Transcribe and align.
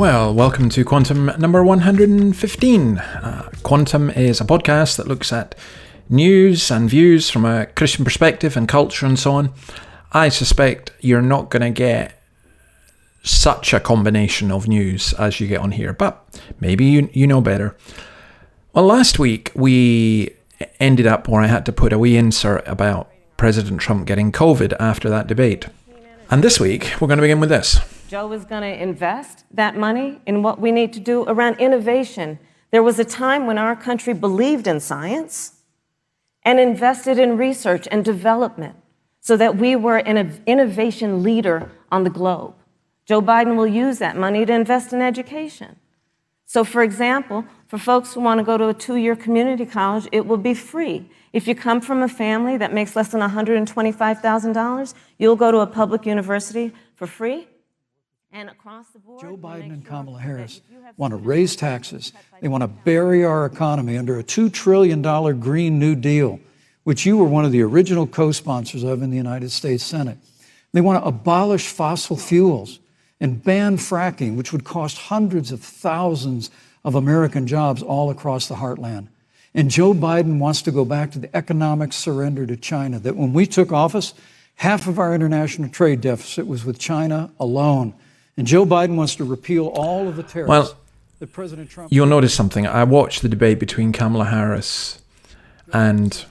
Well, 0.00 0.32
welcome 0.32 0.70
to 0.70 0.82
Quantum 0.82 1.26
number 1.38 1.62
115. 1.62 2.96
Uh, 2.96 3.50
Quantum 3.62 4.08
is 4.08 4.40
a 4.40 4.46
podcast 4.46 4.96
that 4.96 5.06
looks 5.06 5.30
at 5.30 5.54
news 6.08 6.70
and 6.70 6.88
views 6.88 7.28
from 7.28 7.44
a 7.44 7.66
Christian 7.66 8.02
perspective 8.02 8.56
and 8.56 8.66
culture 8.66 9.04
and 9.04 9.18
so 9.18 9.32
on. 9.32 9.52
I 10.10 10.30
suspect 10.30 10.92
you're 11.00 11.20
not 11.20 11.50
going 11.50 11.60
to 11.60 11.68
get 11.68 12.18
such 13.24 13.74
a 13.74 13.78
combination 13.78 14.50
of 14.50 14.66
news 14.66 15.12
as 15.18 15.38
you 15.38 15.46
get 15.46 15.60
on 15.60 15.72
here, 15.72 15.92
but 15.92 16.26
maybe 16.60 16.86
you, 16.86 17.10
you 17.12 17.26
know 17.26 17.42
better. 17.42 17.76
Well, 18.72 18.86
last 18.86 19.18
week 19.18 19.52
we 19.54 20.34
ended 20.80 21.06
up 21.06 21.28
where 21.28 21.42
I 21.42 21.46
had 21.46 21.66
to 21.66 21.72
put 21.72 21.92
a 21.92 21.98
wee 21.98 22.16
insert 22.16 22.66
about 22.66 23.10
President 23.36 23.82
Trump 23.82 24.06
getting 24.06 24.32
COVID 24.32 24.72
after 24.80 25.10
that 25.10 25.26
debate. 25.26 25.66
And 26.30 26.42
this 26.42 26.58
week, 26.58 26.90
we're 27.02 27.08
going 27.08 27.18
to 27.18 27.22
begin 27.22 27.40
with 27.40 27.50
this. 27.50 27.80
Joe 28.10 28.32
is 28.32 28.44
going 28.44 28.62
to 28.62 28.82
invest 28.82 29.44
that 29.52 29.76
money 29.76 30.20
in 30.26 30.42
what 30.42 30.60
we 30.60 30.72
need 30.72 30.92
to 30.94 30.98
do 30.98 31.22
around 31.28 31.60
innovation. 31.60 32.40
There 32.72 32.82
was 32.82 32.98
a 32.98 33.04
time 33.04 33.46
when 33.46 33.56
our 33.56 33.76
country 33.76 34.14
believed 34.14 34.66
in 34.66 34.80
science 34.80 35.60
and 36.42 36.58
invested 36.58 37.20
in 37.20 37.36
research 37.36 37.86
and 37.88 38.04
development 38.04 38.74
so 39.20 39.36
that 39.36 39.56
we 39.58 39.76
were 39.76 39.98
an 39.98 40.42
innovation 40.44 41.22
leader 41.22 41.70
on 41.92 42.02
the 42.02 42.10
globe. 42.10 42.54
Joe 43.06 43.22
Biden 43.22 43.54
will 43.54 43.68
use 43.68 44.00
that 44.00 44.16
money 44.16 44.44
to 44.44 44.52
invest 44.52 44.92
in 44.92 45.00
education. 45.00 45.76
So, 46.46 46.64
for 46.64 46.82
example, 46.82 47.44
for 47.68 47.78
folks 47.78 48.14
who 48.14 48.20
want 48.22 48.38
to 48.38 48.44
go 48.44 48.58
to 48.58 48.66
a 48.66 48.74
two 48.74 48.96
year 48.96 49.14
community 49.14 49.64
college, 49.64 50.08
it 50.10 50.26
will 50.26 50.36
be 50.36 50.54
free. 50.54 51.08
If 51.32 51.46
you 51.46 51.54
come 51.54 51.80
from 51.80 52.02
a 52.02 52.08
family 52.08 52.56
that 52.56 52.74
makes 52.74 52.96
less 52.96 53.10
than 53.10 53.20
$125,000, 53.20 54.94
you'll 55.16 55.36
go 55.36 55.52
to 55.52 55.58
a 55.58 55.66
public 55.68 56.06
university 56.06 56.72
for 56.96 57.06
free. 57.06 57.46
And 58.32 58.48
across 58.48 58.86
the 58.90 59.00
board, 59.00 59.20
Joe 59.20 59.36
Biden 59.36 59.72
and 59.72 59.84
Kamala 59.84 60.20
Harris 60.20 60.60
want 60.96 61.10
to 61.10 61.16
raise 61.16 61.56
taxes. 61.56 62.12
They 62.40 62.46
want 62.46 62.62
to 62.62 62.68
bury 62.68 63.24
our 63.24 63.44
economy 63.44 63.98
under 63.98 64.18
a 64.18 64.22
$2 64.22 64.52
trillion 64.52 65.02
Green 65.40 65.80
New 65.80 65.96
Deal, 65.96 66.38
which 66.84 67.04
you 67.04 67.16
were 67.16 67.24
one 67.24 67.44
of 67.44 67.50
the 67.50 67.62
original 67.62 68.06
co 68.06 68.30
sponsors 68.30 68.84
of 68.84 69.02
in 69.02 69.10
the 69.10 69.16
United 69.16 69.50
States 69.50 69.82
Senate. 69.82 70.18
They 70.72 70.80
want 70.80 71.02
to 71.02 71.08
abolish 71.08 71.66
fossil 71.66 72.16
fuels 72.16 72.78
and 73.20 73.42
ban 73.42 73.76
fracking, 73.76 74.36
which 74.36 74.52
would 74.52 74.64
cost 74.64 74.96
hundreds 74.96 75.50
of 75.50 75.60
thousands 75.60 76.50
of 76.84 76.94
American 76.94 77.46
jobs 77.46 77.82
all 77.82 78.10
across 78.10 78.46
the 78.46 78.54
heartland. 78.54 79.08
And 79.54 79.70
Joe 79.70 79.92
Biden 79.92 80.38
wants 80.38 80.62
to 80.62 80.70
go 80.70 80.84
back 80.84 81.10
to 81.12 81.18
the 81.18 81.36
economic 81.36 81.92
surrender 81.92 82.46
to 82.46 82.56
China, 82.56 83.00
that 83.00 83.16
when 83.16 83.32
we 83.32 83.46
took 83.46 83.72
office, 83.72 84.14
half 84.56 84.86
of 84.86 84.98
our 84.98 85.12
international 85.14 85.68
trade 85.68 86.00
deficit 86.00 86.46
was 86.46 86.64
with 86.64 86.78
China 86.78 87.30
alone. 87.40 87.94
And 88.36 88.46
Joe 88.46 88.64
Biden 88.64 88.96
wants 88.96 89.16
to 89.16 89.24
repeal 89.24 89.66
all 89.66 90.08
of 90.08 90.16
the 90.16 90.22
tariffs 90.22 90.48
Well, 90.48 90.76
that 91.18 91.32
President 91.32 91.68
Trump. 91.70 91.92
You'll 91.92 92.06
notice 92.06 92.34
something. 92.34 92.66
I 92.66 92.84
watched 92.84 93.22
the 93.22 93.28
debate 93.28 93.60
between 93.60 93.92
Kamala 93.92 94.26
Harris 94.26 95.02
and 95.72 96.24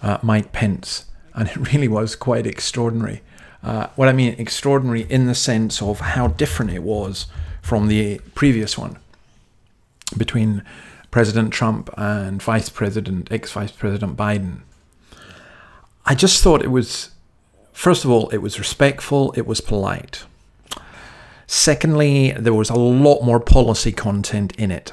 uh, 0.00 0.18
Mike 0.22 0.52
Pence, 0.52 1.06
and 1.34 1.48
it 1.48 1.56
really 1.72 1.88
was 1.88 2.16
quite 2.16 2.46
extraordinary. 2.46 3.22
Uh, 3.62 3.88
what 3.96 4.08
I 4.08 4.12
mean, 4.12 4.36
extraordinary 4.38 5.02
in 5.02 5.26
the 5.26 5.34
sense 5.34 5.82
of 5.82 6.00
how 6.00 6.28
different 6.28 6.70
it 6.70 6.82
was 6.82 7.26
from 7.60 7.88
the 7.88 8.20
previous 8.34 8.78
one 8.78 8.98
between 10.16 10.62
President 11.10 11.52
Trump 11.52 11.90
and 11.96 12.42
Vice 12.42 12.68
President, 12.68 13.30
ex 13.32 13.50
Vice 13.52 13.72
President 13.72 14.16
Biden. 14.16 14.60
I 16.06 16.14
just 16.14 16.42
thought 16.42 16.62
it 16.62 16.70
was, 16.70 17.10
first 17.72 18.04
of 18.04 18.10
all, 18.10 18.28
it 18.30 18.38
was 18.38 18.58
respectful, 18.58 19.32
it 19.36 19.46
was 19.46 19.60
polite. 19.60 20.24
Secondly, 21.50 22.32
there 22.32 22.52
was 22.52 22.68
a 22.68 22.76
lot 22.76 23.22
more 23.22 23.40
policy 23.40 23.90
content 23.90 24.54
in 24.56 24.70
it. 24.70 24.92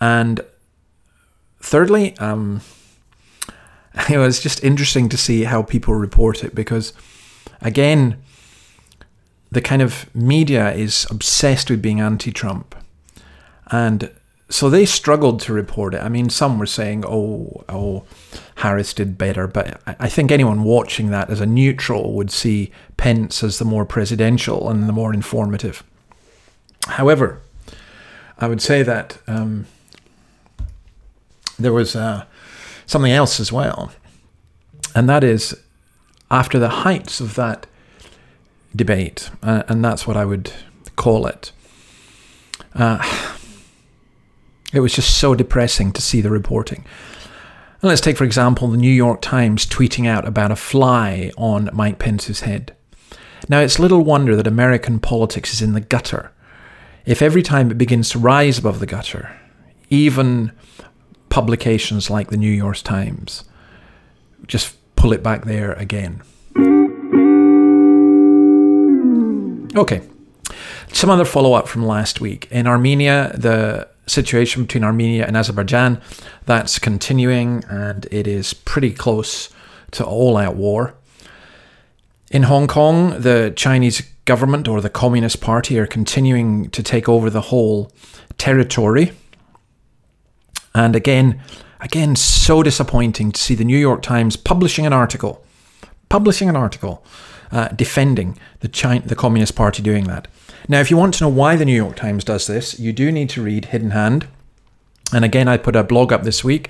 And 0.00 0.40
thirdly, 1.60 2.16
um, 2.18 2.62
it 4.10 4.16
was 4.16 4.40
just 4.40 4.64
interesting 4.64 5.10
to 5.10 5.18
see 5.18 5.44
how 5.44 5.62
people 5.62 5.94
report 5.94 6.42
it 6.42 6.54
because, 6.54 6.94
again, 7.60 8.16
the 9.52 9.60
kind 9.60 9.82
of 9.82 10.12
media 10.14 10.72
is 10.72 11.06
obsessed 11.10 11.68
with 11.68 11.82
being 11.82 12.00
anti 12.00 12.32
Trump. 12.32 12.74
And 13.70 14.10
so 14.48 14.70
they 14.70 14.86
struggled 14.86 15.40
to 15.40 15.52
report 15.52 15.94
it. 15.94 16.02
I 16.02 16.08
mean, 16.08 16.30
some 16.30 16.58
were 16.58 16.66
saying, 16.66 17.04
"Oh, 17.06 17.64
oh, 17.68 18.04
Harris 18.56 18.94
did 18.94 19.18
better," 19.18 19.46
but 19.46 19.80
I 19.86 20.08
think 20.08 20.30
anyone 20.30 20.62
watching 20.62 21.10
that 21.10 21.30
as 21.30 21.40
a 21.40 21.46
neutral 21.46 22.12
would 22.12 22.30
see 22.30 22.70
Pence 22.96 23.42
as 23.42 23.58
the 23.58 23.64
more 23.64 23.84
presidential 23.84 24.68
and 24.70 24.88
the 24.88 24.92
more 24.92 25.12
informative. 25.12 25.82
However, 26.86 27.40
I 28.38 28.46
would 28.46 28.62
say 28.62 28.82
that 28.84 29.18
um, 29.26 29.66
there 31.58 31.72
was 31.72 31.96
uh, 31.96 32.24
something 32.86 33.12
else 33.12 33.40
as 33.40 33.50
well, 33.50 33.90
and 34.94 35.08
that 35.08 35.24
is 35.24 35.56
after 36.30 36.58
the 36.58 36.68
heights 36.68 37.20
of 37.20 37.34
that 37.34 37.66
debate, 38.76 39.30
uh, 39.42 39.64
and 39.68 39.84
that's 39.84 40.06
what 40.06 40.16
I 40.16 40.24
would 40.24 40.52
call 40.94 41.26
it. 41.26 41.50
Uh, 42.74 43.32
it 44.76 44.80
was 44.80 44.92
just 44.92 45.18
so 45.18 45.34
depressing 45.34 45.92
to 45.92 46.02
see 46.02 46.20
the 46.20 46.30
reporting. 46.30 46.84
And 47.82 47.88
let's 47.88 48.00
take, 48.00 48.16
for 48.16 48.24
example, 48.24 48.68
the 48.68 48.76
New 48.76 48.92
York 48.92 49.20
Times 49.20 49.66
tweeting 49.66 50.06
out 50.06 50.26
about 50.26 50.50
a 50.50 50.56
fly 50.56 51.30
on 51.36 51.70
Mike 51.72 51.98
Pence's 51.98 52.40
head. 52.40 52.74
Now, 53.48 53.60
it's 53.60 53.78
little 53.78 54.02
wonder 54.02 54.34
that 54.36 54.46
American 54.46 54.98
politics 54.98 55.52
is 55.52 55.62
in 55.62 55.72
the 55.72 55.80
gutter. 55.80 56.32
If 57.04 57.22
every 57.22 57.42
time 57.42 57.70
it 57.70 57.78
begins 57.78 58.10
to 58.10 58.18
rise 58.18 58.58
above 58.58 58.80
the 58.80 58.86
gutter, 58.86 59.38
even 59.88 60.52
publications 61.28 62.10
like 62.10 62.30
the 62.30 62.36
New 62.36 62.50
York 62.50 62.78
Times 62.78 63.44
just 64.46 64.76
pull 64.96 65.12
it 65.12 65.22
back 65.22 65.44
there 65.44 65.72
again. 65.74 66.22
Okay, 69.76 70.00
some 70.92 71.10
other 71.10 71.24
follow 71.26 71.52
up 71.52 71.68
from 71.68 71.84
last 71.84 72.20
week. 72.20 72.48
In 72.50 72.66
Armenia, 72.66 73.32
the 73.36 73.88
situation 74.06 74.62
between 74.62 74.84
Armenia 74.84 75.26
and 75.26 75.36
Azerbaijan 75.36 76.00
that's 76.44 76.78
continuing 76.78 77.64
and 77.68 78.06
it 78.10 78.26
is 78.26 78.54
pretty 78.54 78.92
close 78.92 79.50
to 79.92 80.04
all 80.04 80.36
out 80.36 80.56
war. 80.56 80.94
In 82.30 82.44
Hong 82.44 82.66
Kong, 82.66 83.20
the 83.20 83.52
Chinese 83.54 84.02
government 84.24 84.68
or 84.68 84.80
the 84.80 84.90
Communist 84.90 85.40
Party 85.40 85.78
are 85.78 85.86
continuing 85.86 86.70
to 86.70 86.82
take 86.82 87.08
over 87.08 87.30
the 87.30 87.40
whole 87.42 87.92
territory. 88.38 89.12
And 90.74 90.96
again, 90.96 91.40
again, 91.80 92.16
so 92.16 92.62
disappointing 92.62 93.32
to 93.32 93.40
see 93.40 93.54
the 93.54 93.64
New 93.64 93.78
York 93.78 94.02
Times 94.02 94.36
publishing 94.36 94.86
an 94.86 94.92
article, 94.92 95.44
publishing 96.08 96.48
an 96.48 96.56
article 96.56 97.04
uh, 97.52 97.68
defending 97.68 98.38
the 98.60 98.68
China, 98.68 99.06
the 99.06 99.14
Communist 99.14 99.54
Party 99.54 99.82
doing 99.82 100.04
that. 100.04 100.28
Now, 100.68 100.80
if 100.80 100.90
you 100.90 100.96
want 100.96 101.14
to 101.14 101.24
know 101.24 101.30
why 101.30 101.56
the 101.56 101.64
New 101.64 101.74
York 101.74 101.96
Times 101.96 102.24
does 102.24 102.46
this, 102.46 102.78
you 102.78 102.92
do 102.92 103.12
need 103.12 103.28
to 103.30 103.42
read 103.42 103.66
Hidden 103.66 103.90
Hand. 103.90 104.26
And 105.12 105.24
again, 105.24 105.46
I 105.46 105.56
put 105.56 105.76
a 105.76 105.84
blog 105.84 106.12
up 106.12 106.24
this 106.24 106.42
week 106.42 106.68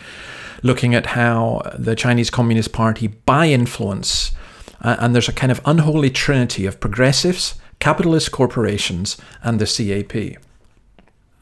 looking 0.62 0.94
at 0.94 1.06
how 1.06 1.62
the 1.78 1.96
Chinese 1.96 2.30
Communist 2.30 2.72
Party 2.72 3.06
buy 3.06 3.46
influence, 3.46 4.32
uh, 4.82 4.96
and 4.98 5.14
there's 5.14 5.28
a 5.28 5.32
kind 5.32 5.52
of 5.52 5.60
unholy 5.64 6.10
trinity 6.10 6.66
of 6.66 6.80
progressives, 6.80 7.54
capitalist 7.78 8.32
corporations, 8.32 9.16
and 9.42 9.58
the 9.58 9.64
CCP. 9.64 10.36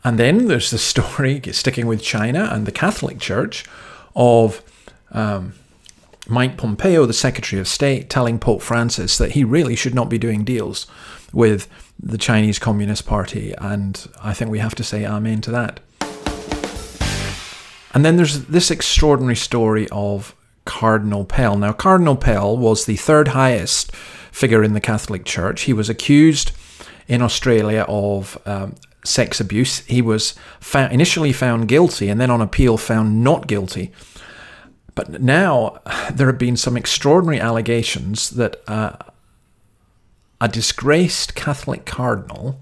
And 0.05 0.19
then 0.19 0.47
there's 0.47 0.71
the 0.71 0.79
story, 0.93 1.41
sticking 1.53 1.87
with 1.87 2.03
China 2.03 2.49
and 2.53 2.67
the 2.67 2.73
Catholic 2.73 3.19
Church, 3.19 3.65
of 4.15 4.63
um, 5.11 5.55
Mike 6.29 6.57
Pompeo, 6.57 7.07
the 7.07 7.13
Secretary 7.13 7.61
of 7.61 7.67
State, 7.67 8.09
telling 8.09 8.39
Pope 8.39 8.63
Francis 8.63 9.19
that 9.19 9.33
he 9.33 9.43
really 9.43 9.75
should 9.75 9.95
not 9.95 10.09
be 10.09 10.19
doing 10.19 10.45
deals 10.45 10.87
with 11.33 11.69
the 12.01 12.19
Chinese 12.19 12.59
Communist 12.59 13.07
Party. 13.07 13.55
And 13.59 14.07
I 14.23 14.35
think 14.35 14.51
we 14.51 14.59
have 14.59 14.75
to 14.77 14.85
say 14.85 15.05
amen 15.07 15.41
to 15.43 15.51
that. 15.51 15.81
And 17.95 18.05
then 18.05 18.17
there's 18.17 18.47
this 18.47 18.71
extraordinary 18.71 19.37
story 19.37 19.89
of 19.91 20.35
Cardinal 20.65 21.25
Pell. 21.25 21.57
Now, 21.57 21.73
Cardinal 21.73 22.17
Pell 22.17 22.57
was 22.57 22.87
the 22.87 22.97
third 22.97 23.29
highest 23.29 23.95
figure 24.33 24.65
in 24.65 24.73
the 24.73 24.81
Catholic 24.81 25.25
Church. 25.25 25.63
He 25.63 25.73
was 25.73 25.89
accused 25.89 26.51
in 27.07 27.23
Australia 27.23 27.85
of 27.89 28.37
um, 28.47 28.75
sex 29.05 29.41
abuse. 29.41 29.81
He 29.81 30.03
was 30.03 30.35
found, 30.59 30.93
initially 30.93 31.33
found 31.33 31.69
guilty 31.69 32.09
and 32.09 32.21
then 32.21 32.31
on 32.31 32.41
appeal 32.41 32.77
found 32.77 33.23
not 33.23 33.47
guilty. 33.47 33.93
But 34.95 35.23
now 35.23 35.81
there 36.13 36.27
have 36.27 36.39
been 36.39 36.57
some 36.57 36.77
extraordinary 36.77 37.41
allegations 37.41 38.31
that 38.31 38.61
uh, 38.67 38.97
a 40.45 40.49
disgraced 40.49 41.35
Catholic 41.35 41.87
cardinal, 41.87 42.61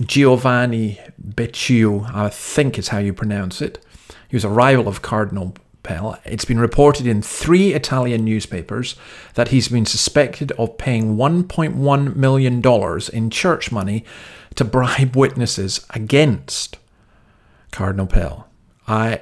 Giovanni 0.00 0.98
Becciu, 1.22 2.10
I 2.14 2.30
think 2.30 2.78
is 2.78 2.88
how 2.88 2.96
you 2.96 3.12
pronounce 3.12 3.60
it, 3.60 3.84
he 4.30 4.36
was 4.36 4.44
a 4.44 4.48
rival 4.48 4.88
of 4.88 5.02
Cardinal 5.02 5.54
Pell. 5.82 6.18
It's 6.24 6.46
been 6.46 6.58
reported 6.58 7.06
in 7.06 7.20
three 7.20 7.74
Italian 7.74 8.24
newspapers 8.24 8.96
that 9.34 9.48
he's 9.48 9.68
been 9.68 9.84
suspected 9.84 10.52
of 10.52 10.78
paying 10.78 11.16
$1.1 11.18 12.16
million 12.16 12.62
in 13.12 13.30
church 13.30 13.70
money 13.70 14.06
to 14.54 14.64
bribe 14.64 15.14
witnesses 15.14 15.84
against 15.90 16.78
Cardinal 17.72 18.06
Pell. 18.06 18.48
I 18.86 19.20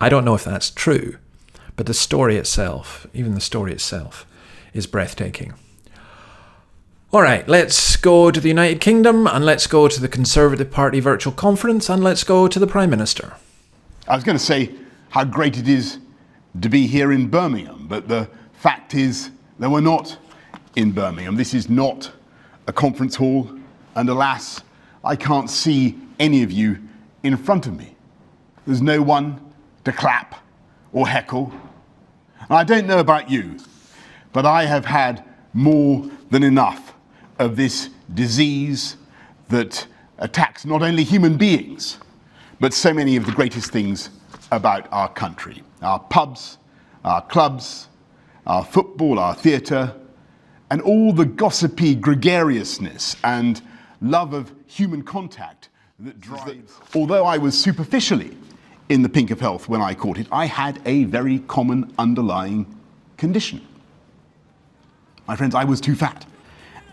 I 0.00 0.08
don't 0.08 0.24
know 0.24 0.34
if 0.34 0.44
that's 0.44 0.70
true, 0.70 1.18
but 1.76 1.84
the 1.84 1.92
story 1.92 2.36
itself, 2.38 3.06
even 3.12 3.34
the 3.34 3.40
story 3.42 3.72
itself, 3.72 4.26
is 4.72 4.86
breathtaking. 4.86 5.52
All 7.12 7.22
right, 7.22 7.46
let's 7.48 7.96
go 7.96 8.32
to 8.32 8.40
the 8.40 8.48
United 8.48 8.80
Kingdom 8.80 9.28
and 9.28 9.44
let's 9.44 9.68
go 9.68 9.86
to 9.86 10.00
the 10.00 10.08
Conservative 10.08 10.70
Party 10.70 10.98
virtual 10.98 11.32
conference 11.32 11.88
and 11.88 12.02
let's 12.02 12.24
go 12.24 12.48
to 12.48 12.58
the 12.58 12.66
Prime 12.66 12.90
Minister. 12.90 13.34
I 14.08 14.16
was 14.16 14.24
going 14.24 14.36
to 14.36 14.44
say 14.44 14.74
how 15.10 15.22
great 15.24 15.56
it 15.56 15.68
is 15.68 15.98
to 16.60 16.68
be 16.68 16.88
here 16.88 17.12
in 17.12 17.28
Birmingham, 17.28 17.86
but 17.88 18.08
the 18.08 18.28
fact 18.54 18.94
is 18.94 19.30
that 19.60 19.70
we're 19.70 19.80
not 19.80 20.18
in 20.74 20.90
Birmingham. 20.90 21.36
This 21.36 21.54
is 21.54 21.70
not 21.70 22.10
a 22.66 22.72
conference 22.72 23.14
hall, 23.14 23.48
and 23.94 24.08
alas, 24.08 24.62
I 25.04 25.14
can't 25.14 25.48
see 25.48 25.96
any 26.18 26.42
of 26.42 26.50
you 26.50 26.78
in 27.22 27.36
front 27.36 27.68
of 27.68 27.76
me. 27.76 27.94
There's 28.66 28.82
no 28.82 29.02
one 29.02 29.40
to 29.84 29.92
clap 29.92 30.34
or 30.92 31.06
heckle. 31.06 31.52
And 32.40 32.58
I 32.58 32.64
don't 32.64 32.88
know 32.88 32.98
about 32.98 33.30
you, 33.30 33.58
but 34.32 34.44
I 34.44 34.64
have 34.64 34.84
had 34.84 35.24
more 35.52 36.10
than 36.30 36.42
enough 36.42 36.83
of 37.38 37.56
this 37.56 37.90
disease 38.12 38.96
that 39.48 39.86
attacks 40.18 40.64
not 40.64 40.82
only 40.82 41.04
human 41.04 41.36
beings, 41.36 41.98
but 42.60 42.72
so 42.72 42.92
many 42.92 43.16
of 43.16 43.26
the 43.26 43.32
greatest 43.32 43.72
things 43.72 44.10
about 44.52 44.86
our 44.92 45.08
country 45.08 45.62
our 45.82 45.98
pubs, 45.98 46.56
our 47.04 47.20
clubs, 47.20 47.88
our 48.46 48.64
football, 48.64 49.18
our 49.18 49.34
theatre, 49.34 49.94
and 50.70 50.80
all 50.80 51.12
the 51.12 51.26
gossipy 51.26 51.94
gregariousness 51.94 53.16
and 53.22 53.60
love 54.00 54.32
of 54.32 54.50
human 54.66 55.02
contact 55.02 55.68
that 55.98 56.20
drives. 56.20 56.80
Although 56.94 57.26
I 57.26 57.36
was 57.36 57.58
superficially 57.58 58.36
in 58.88 59.02
the 59.02 59.08
pink 59.08 59.30
of 59.30 59.40
health 59.40 59.68
when 59.68 59.82
I 59.82 59.94
caught 59.94 60.18
it, 60.18 60.26
I 60.32 60.46
had 60.46 60.80
a 60.86 61.04
very 61.04 61.40
common 61.40 61.92
underlying 61.98 62.66
condition. 63.18 63.60
My 65.26 65.36
friends, 65.36 65.54
I 65.54 65.64
was 65.64 65.80
too 65.80 65.94
fat. 65.94 66.26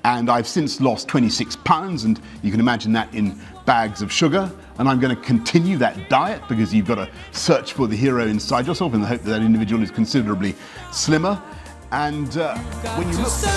And 0.04 0.30
I've 0.30 0.48
since 0.48 0.82
lost 0.82 1.08
26 1.08 1.58
pounds, 1.58 2.04
and 2.06 2.20
you 2.42 2.52
can 2.52 2.60
imagine 2.60 2.92
that 2.94 3.14
in 3.14 3.40
bags 3.66 4.02
of 4.02 4.12
sugar. 4.12 4.52
And 4.80 4.90
I'm 4.90 5.00
going 5.00 5.16
to 5.16 5.22
continue 5.22 5.78
that 5.78 6.10
diet 6.10 6.42
because 6.50 6.74
you've 6.74 6.88
got 6.88 6.96
to 6.96 7.10
search 7.32 7.74
for 7.74 7.88
the 7.88 7.96
hero 7.96 8.26
inside 8.26 8.66
yourself 8.66 8.94
in 8.94 9.02
the 9.02 9.08
hope 9.08 9.22
that 9.22 9.30
that 9.30 9.42
individual 9.42 9.84
is 9.84 9.92
considerably 9.92 10.56
slimmer. 10.92 11.42
And 11.92 12.38
uh, 12.38 12.58
when 12.98 13.10
you 13.10 13.18
look. 13.18 13.28
Search 13.28 13.52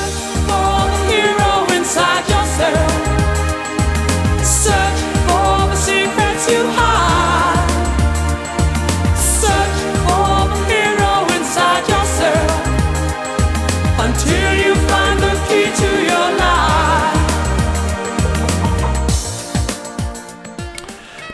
for 0.44 0.85
the 0.91 1.12
hero 1.12 1.76
inside 1.79 2.29
yourself. 2.29 3.25
Search 4.44 5.03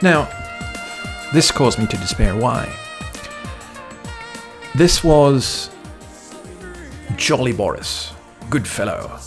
Now, 0.02 0.28
this 1.32 1.50
caused 1.50 1.78
me 1.78 1.86
to 1.86 1.96
despair. 1.96 2.34
Why? 2.34 2.72
This 4.74 5.04
was 5.04 5.70
Jolly 7.16 7.52
Boris. 7.52 8.12
Good 8.48 8.66
fellow. 8.66 9.18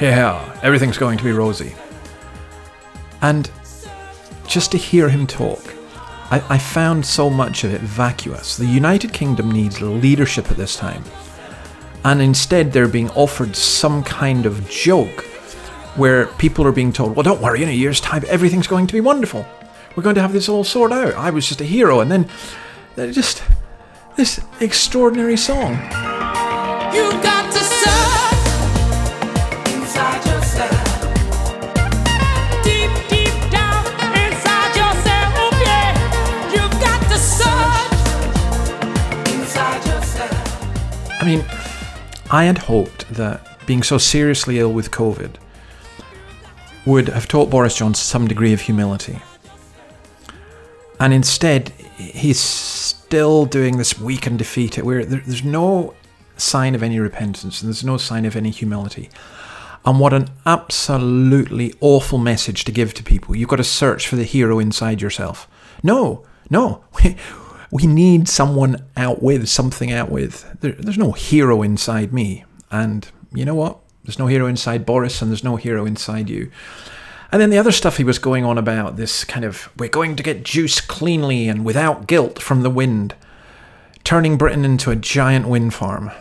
Yeah, 0.00 0.58
everything's 0.62 0.98
going 0.98 1.18
to 1.18 1.24
be 1.24 1.32
rosy. 1.32 1.74
And 3.20 3.50
just 4.46 4.70
to 4.72 4.78
hear 4.78 5.08
him 5.08 5.26
talk, 5.26 5.74
I, 6.30 6.44
I 6.48 6.58
found 6.58 7.04
so 7.04 7.28
much 7.28 7.64
of 7.64 7.72
it 7.72 7.80
vacuous. 7.80 8.56
The 8.56 8.66
United 8.66 9.12
Kingdom 9.12 9.50
needs 9.50 9.80
leadership 9.80 10.50
at 10.50 10.56
this 10.56 10.76
time. 10.76 11.02
And 12.04 12.20
instead, 12.22 12.72
they're 12.72 12.86
being 12.86 13.10
offered 13.10 13.56
some 13.56 14.04
kind 14.04 14.46
of 14.46 14.68
joke 14.68 15.24
where 15.96 16.26
people 16.26 16.66
are 16.66 16.72
being 16.72 16.92
told, 16.92 17.16
well, 17.16 17.22
don't 17.22 17.40
worry, 17.40 17.62
in 17.62 17.68
a 17.68 17.72
year's 17.72 18.00
time, 18.00 18.24
everything's 18.28 18.66
going 18.66 18.86
to 18.86 18.92
be 18.92 19.00
wonderful. 19.00 19.46
We're 19.96 20.02
going 20.02 20.16
to 20.16 20.22
have 20.22 20.32
this 20.32 20.48
all 20.48 20.64
sorted 20.64 20.98
out. 20.98 21.14
I 21.14 21.30
was 21.30 21.46
just 21.46 21.60
a 21.60 21.64
hero. 21.64 22.00
And 22.00 22.10
then 22.10 22.28
just 23.12 23.42
this 24.16 24.40
extraordinary 24.60 25.36
song. 25.36 25.74
You 26.94 27.10
got 27.22 27.52
to 27.52 27.58
search 27.58 28.46
inside 29.72 30.24
yourself. 30.26 30.84
Deep, 32.62 32.90
deep 33.08 33.50
down 33.50 33.84
inside 34.18 34.74
yourself, 34.74 35.52
yeah. 35.62 35.94
You've 36.52 36.80
got 36.80 37.00
to 37.10 37.18
search 37.18 37.92
inside 39.32 39.84
yourself. 39.86 41.20
I 41.20 41.24
mean, 41.24 41.44
I 42.30 42.44
had 42.44 42.58
hoped 42.58 43.08
that 43.14 43.66
being 43.66 43.82
so 43.82 43.98
seriously 43.98 44.58
ill 44.58 44.72
with 44.72 44.90
COVID 44.90 45.36
would 46.84 47.08
have 47.08 47.26
taught 47.28 47.48
Boris 47.50 47.76
Johnson 47.76 48.04
some 48.04 48.26
degree 48.28 48.52
of 48.52 48.60
humility. 48.60 49.20
And 51.00 51.12
instead, 51.12 51.70
he's 51.96 52.40
still 52.40 53.46
doing 53.46 53.78
this 53.78 53.98
weak 53.98 54.26
and 54.26 54.38
defeated, 54.38 54.84
where 54.84 55.04
there, 55.04 55.20
there's 55.20 55.44
no 55.44 55.94
sign 56.36 56.74
of 56.74 56.82
any 56.82 56.98
repentance 56.98 57.62
and 57.62 57.68
there's 57.68 57.84
no 57.84 57.96
sign 57.96 58.24
of 58.24 58.36
any 58.36 58.50
humility. 58.50 59.10
And 59.84 60.00
what 60.00 60.12
an 60.12 60.28
absolutely 60.46 61.74
awful 61.80 62.18
message 62.18 62.64
to 62.64 62.72
give 62.72 62.94
to 62.94 63.02
people. 63.02 63.36
You've 63.36 63.50
got 63.50 63.56
to 63.56 63.64
search 63.64 64.08
for 64.08 64.16
the 64.16 64.24
hero 64.24 64.58
inside 64.58 65.02
yourself. 65.02 65.48
No, 65.82 66.24
no. 66.50 66.84
We, 67.04 67.16
we 67.70 67.92
need 67.92 68.28
someone 68.28 68.84
out 68.96 69.20
with, 69.20 69.48
something 69.48 69.90
out 69.90 70.08
with. 70.08 70.60
There, 70.60 70.72
there's 70.72 70.96
no 70.96 71.10
hero 71.10 71.60
inside 71.62 72.12
me. 72.12 72.44
And 72.70 73.08
you 73.32 73.44
know 73.44 73.56
what? 73.56 73.80
There's 74.04 74.18
no 74.18 74.28
hero 74.28 74.46
inside 74.46 74.86
Boris 74.86 75.20
and 75.20 75.30
there's 75.30 75.42
no 75.42 75.56
hero 75.56 75.84
inside 75.84 76.30
you. 76.30 76.52
And 77.34 77.40
then 77.40 77.50
the 77.50 77.58
other 77.58 77.72
stuff 77.72 77.96
he 77.96 78.04
was 78.04 78.20
going 78.20 78.44
on 78.44 78.58
about 78.58 78.94
this 78.94 79.24
kind 79.24 79.44
of, 79.44 79.68
we're 79.76 79.88
going 79.88 80.14
to 80.14 80.22
get 80.22 80.44
juice 80.44 80.80
cleanly 80.80 81.48
and 81.48 81.64
without 81.64 82.06
guilt 82.06 82.40
from 82.40 82.62
the 82.62 82.70
wind, 82.70 83.16
turning 84.04 84.38
Britain 84.38 84.64
into 84.64 84.92
a 84.92 84.94
giant 84.94 85.48
wind 85.48 85.74
farm. 85.74 86.12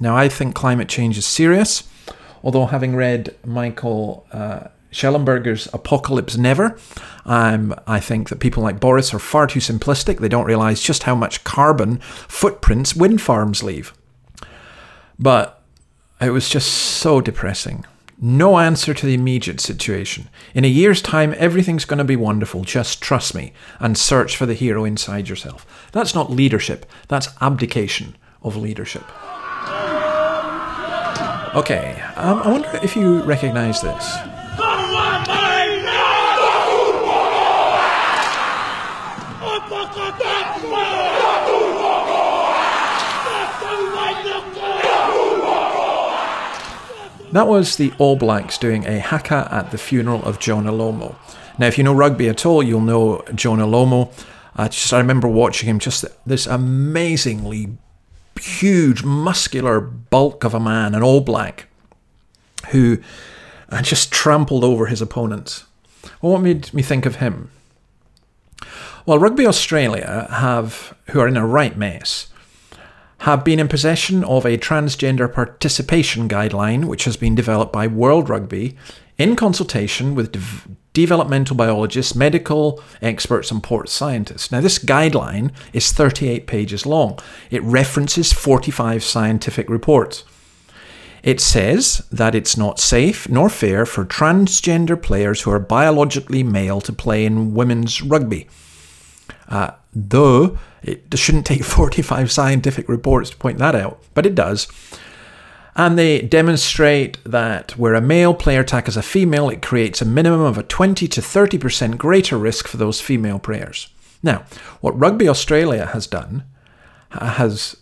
Now, 0.00 0.16
I 0.16 0.30
think 0.30 0.54
climate 0.54 0.88
change 0.88 1.18
is 1.18 1.26
serious, 1.26 1.86
although 2.42 2.64
having 2.64 2.96
read 2.96 3.36
Michael 3.44 4.26
uh, 4.32 4.68
Shellenberger's 4.90 5.68
Apocalypse 5.74 6.38
Never, 6.38 6.78
um, 7.26 7.74
I 7.86 8.00
think 8.00 8.30
that 8.30 8.40
people 8.40 8.62
like 8.62 8.80
Boris 8.80 9.12
are 9.12 9.18
far 9.18 9.46
too 9.46 9.60
simplistic. 9.60 10.20
They 10.20 10.28
don't 10.30 10.46
realise 10.46 10.82
just 10.82 11.02
how 11.02 11.14
much 11.14 11.44
carbon 11.44 11.98
footprints 11.98 12.96
wind 12.96 13.20
farms 13.20 13.62
leave. 13.62 13.92
But 15.18 15.62
it 16.18 16.30
was 16.30 16.48
just 16.48 16.72
so 16.72 17.20
depressing. 17.20 17.84
No 18.18 18.58
answer 18.58 18.94
to 18.94 19.04
the 19.04 19.14
immediate 19.14 19.60
situation. 19.60 20.28
In 20.54 20.64
a 20.64 20.68
year's 20.68 21.02
time, 21.02 21.34
everything's 21.36 21.84
going 21.84 21.98
to 21.98 22.04
be 22.04 22.16
wonderful. 22.16 22.64
Just 22.64 23.02
trust 23.02 23.34
me 23.34 23.52
and 23.78 23.98
search 23.98 24.36
for 24.36 24.46
the 24.46 24.54
hero 24.54 24.84
inside 24.86 25.28
yourself. 25.28 25.88
That's 25.92 26.14
not 26.14 26.30
leadership, 26.30 26.86
that's 27.08 27.28
abdication 27.42 28.16
of 28.42 28.56
leadership. 28.56 29.04
Okay, 31.54 32.02
um, 32.16 32.38
I 32.42 32.48
wonder 32.50 32.80
if 32.82 32.96
you 32.96 33.22
recognize 33.22 33.82
this. 33.82 34.35
That 47.36 47.48
was 47.48 47.76
the 47.76 47.92
All 47.98 48.16
Blacks 48.16 48.56
doing 48.56 48.86
a 48.86 48.98
haka 48.98 49.46
at 49.50 49.70
the 49.70 49.76
funeral 49.76 50.24
of 50.24 50.38
Jonah 50.38 50.72
Lomu. 50.72 51.14
Now, 51.58 51.66
if 51.66 51.76
you 51.76 51.84
know 51.84 51.92
rugby 51.92 52.30
at 52.30 52.46
all, 52.46 52.62
you'll 52.62 52.80
know 52.80 53.22
Jonah 53.34 53.66
Lomu. 53.66 54.10
Uh, 54.56 54.70
just 54.70 54.90
I 54.94 54.96
remember 54.96 55.28
watching 55.28 55.68
him, 55.68 55.78
just 55.78 56.06
this 56.24 56.46
amazingly 56.46 57.76
huge, 58.40 59.04
muscular 59.04 59.82
bulk 59.82 60.44
of 60.44 60.54
a 60.54 60.60
man, 60.60 60.94
an 60.94 61.02
All 61.02 61.20
Black, 61.20 61.66
who 62.70 63.02
just 63.82 64.10
trampled 64.10 64.64
over 64.64 64.86
his 64.86 65.02
opponents. 65.02 65.66
Well, 66.22 66.32
what 66.32 66.40
made 66.40 66.72
me 66.72 66.80
think 66.80 67.04
of 67.04 67.16
him? 67.16 67.50
Well, 69.04 69.18
Rugby 69.18 69.46
Australia 69.46 70.26
have, 70.30 70.96
who 71.10 71.20
are 71.20 71.28
in 71.28 71.36
a 71.36 71.46
right 71.46 71.76
mess, 71.76 72.28
have 73.20 73.44
been 73.44 73.58
in 73.58 73.68
possession 73.68 74.22
of 74.24 74.44
a 74.44 74.58
transgender 74.58 75.32
participation 75.32 76.28
guideline 76.28 76.84
which 76.84 77.04
has 77.04 77.16
been 77.16 77.34
developed 77.34 77.72
by 77.72 77.86
World 77.86 78.28
Rugby 78.28 78.76
in 79.18 79.36
consultation 79.36 80.14
with 80.14 80.32
dev- 80.32 80.68
developmental 80.92 81.56
biologists, 81.56 82.14
medical 82.14 82.82
experts, 83.00 83.50
and 83.50 83.62
sports 83.62 83.92
scientists. 83.92 84.52
Now, 84.52 84.60
this 84.60 84.78
guideline 84.78 85.50
is 85.72 85.92
38 85.92 86.46
pages 86.46 86.86
long. 86.86 87.18
It 87.50 87.62
references 87.62 88.32
45 88.32 89.02
scientific 89.02 89.68
reports. 89.68 90.24
It 91.22 91.40
says 91.40 92.06
that 92.12 92.34
it's 92.34 92.56
not 92.56 92.78
safe 92.78 93.28
nor 93.28 93.48
fair 93.48 93.84
for 93.84 94.04
transgender 94.04 95.00
players 95.00 95.42
who 95.42 95.50
are 95.50 95.58
biologically 95.58 96.42
male 96.42 96.80
to 96.82 96.92
play 96.92 97.24
in 97.24 97.52
women's 97.52 98.00
rugby. 98.00 98.46
Uh, 99.48 99.72
though 99.94 100.58
it 100.82 101.06
shouldn't 101.18 101.46
take 101.46 101.64
45 101.64 102.30
scientific 102.30 102.88
reports 102.88 103.30
to 103.30 103.36
point 103.36 103.58
that 103.58 103.74
out, 103.74 104.02
but 104.14 104.26
it 104.26 104.34
does. 104.34 104.68
And 105.74 105.98
they 105.98 106.22
demonstrate 106.22 107.18
that 107.24 107.72
where 107.72 107.94
a 107.94 108.00
male 108.00 108.32
player 108.32 108.64
tackles 108.64 108.96
a 108.96 109.02
female, 109.02 109.50
it 109.50 109.60
creates 109.60 110.00
a 110.00 110.06
minimum 110.06 110.40
of 110.40 110.56
a 110.56 110.62
20 110.62 111.06
to 111.06 111.20
30% 111.20 111.98
greater 111.98 112.38
risk 112.38 112.66
for 112.66 112.78
those 112.78 113.00
female 113.00 113.38
players. 113.38 113.88
Now, 114.22 114.44
what 114.80 114.98
Rugby 114.98 115.28
Australia 115.28 115.86
has 115.86 116.06
done 116.06 116.44
has 117.10 117.76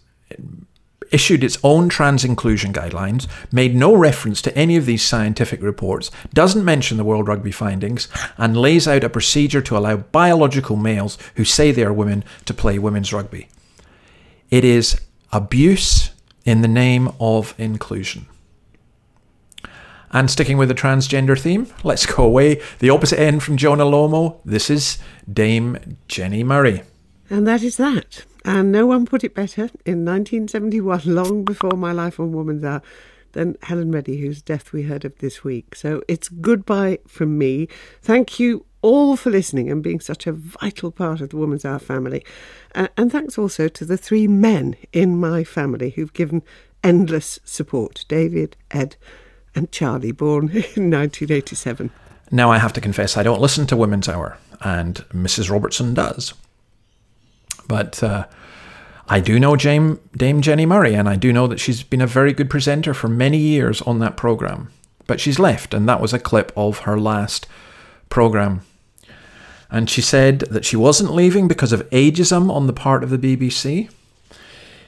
issued 1.14 1.44
its 1.44 1.59
own 1.62 1.88
trans 1.88 2.25
inclusion 2.25 2.73
guidelines, 2.73 3.28
made 3.52 3.76
no 3.76 3.94
reference 3.94 4.42
to 4.42 4.59
any 4.59 4.76
of 4.76 4.85
these 4.85 5.02
scientific 5.02 5.62
reports, 5.62 6.11
doesn't 6.33 6.64
mention 6.64 6.97
the 6.97 7.04
World 7.04 7.28
Rugby 7.28 7.52
findings, 7.52 8.09
and 8.37 8.56
lays 8.56 8.88
out 8.88 9.04
a 9.04 9.09
procedure 9.09 9.62
to 9.62 9.78
allow 9.78 9.97
biological 9.97 10.75
males 10.75 11.16
who 11.37 11.44
say 11.44 11.71
they 11.71 11.85
are 11.85 11.92
women 11.92 12.25
to 12.47 12.52
play 12.52 12.80
women's 12.80 13.12
rugby. 13.12 13.49
It 14.50 14.64
is 14.64 15.00
abuse 15.33 16.11
in 16.44 16.62
the 16.62 16.68
name 16.68 17.11
of 17.21 17.54
inclusion. 17.59 18.26
And 20.11 20.28
sticking 20.28 20.59
with 20.59 20.68
the 20.68 20.75
transgender 20.75 21.38
theme, 21.38 21.68
let's 21.85 22.06
go 22.06 22.25
away 22.25 22.61
the 22.80 22.90
opposite 22.90 23.21
end 23.21 23.44
from 23.44 23.56
Jonah 23.56 23.85
Lomu. 23.85 24.40
This 24.44 24.68
is 24.68 24.99
Dame 25.33 25.97
Jenny 26.09 26.42
Murray. 26.42 26.83
And 27.30 27.47
that 27.47 27.62
is 27.62 27.76
that. 27.76 28.25
And 28.44 28.70
no 28.70 28.86
one 28.86 29.06
put 29.06 29.24
it 29.24 29.34
better 29.34 29.62
in 29.86 30.04
1971, 30.04 31.02
long 31.06 31.44
before 31.44 31.72
My 31.76 31.92
Life 31.92 32.20
on 32.20 32.32
Woman's 32.32 32.64
Hour, 32.64 32.82
than 33.32 33.56
Helen 33.62 33.90
Reddy, 33.90 34.18
whose 34.18 34.42
death 34.42 34.72
we 34.72 34.82
heard 34.82 35.04
of 35.04 35.18
this 35.18 35.44
week. 35.44 35.74
So 35.74 36.02
it's 36.08 36.28
goodbye 36.28 36.98
from 37.06 37.36
me. 37.36 37.68
Thank 38.00 38.38
you 38.38 38.64
all 38.80 39.16
for 39.16 39.30
listening 39.30 39.70
and 39.70 39.82
being 39.82 39.98
such 39.98 40.26
a 40.26 40.32
vital 40.32 40.90
part 40.90 41.20
of 41.20 41.30
the 41.30 41.36
Woman's 41.36 41.64
Hour 41.64 41.78
family. 41.78 42.24
Uh, 42.74 42.88
and 42.96 43.10
thanks 43.10 43.38
also 43.38 43.66
to 43.68 43.84
the 43.84 43.96
three 43.96 44.28
men 44.28 44.76
in 44.92 45.18
my 45.18 45.42
family 45.42 45.90
who've 45.90 46.12
given 46.12 46.42
endless 46.82 47.38
support 47.44 48.04
David, 48.08 48.56
Ed, 48.70 48.96
and 49.54 49.72
Charlie, 49.72 50.12
born 50.12 50.44
in 50.50 50.90
1987. 50.90 51.90
Now 52.30 52.50
I 52.50 52.58
have 52.58 52.72
to 52.74 52.80
confess, 52.80 53.16
I 53.16 53.22
don't 53.22 53.40
listen 53.40 53.66
to 53.68 53.76
Women's 53.76 54.08
Hour, 54.08 54.38
and 54.60 54.96
Mrs. 55.12 55.50
Robertson 55.50 55.94
does. 55.94 56.34
But 57.68 58.02
uh, 58.02 58.26
I 59.09 59.21
do 59.21 59.38
know 59.38 59.56
Dame, 59.56 60.00
Dame 60.16 60.40
Jenny 60.40 60.66
Murray, 60.66 60.94
and 60.94 61.09
I 61.09 61.16
do 61.16 61.33
know 61.33 61.47
that 61.47 61.61
she's 61.61 61.83
been 61.83 62.00
a 62.00 62.06
very 62.06 62.33
good 62.33 62.50
presenter 62.50 62.94
for 62.94 63.09
many 63.09 63.38
years 63.38 63.83
on 63.83 63.99
that 63.99 64.16
programme. 64.16 64.71
But 65.06 65.21
she's 65.21 65.38
left, 65.38 65.75
and 65.75 65.88
that 65.88 66.00
was 66.00 66.12
a 66.12 66.18
clip 66.18 66.52
of 66.56 66.80
her 66.80 66.99
last 66.99 67.47
programme. 68.09 68.62
And 69.71 69.90
she 69.90 70.00
said 70.00 70.40
that 70.40 70.64
she 70.64 70.76
wasn't 70.76 71.14
leaving 71.14 71.49
because 71.49 71.73
of 71.73 71.88
ageism 71.90 72.50
on 72.50 72.66
the 72.66 72.73
part 72.73 73.02
of 73.02 73.11
the 73.11 73.18
BBC. 73.18 73.90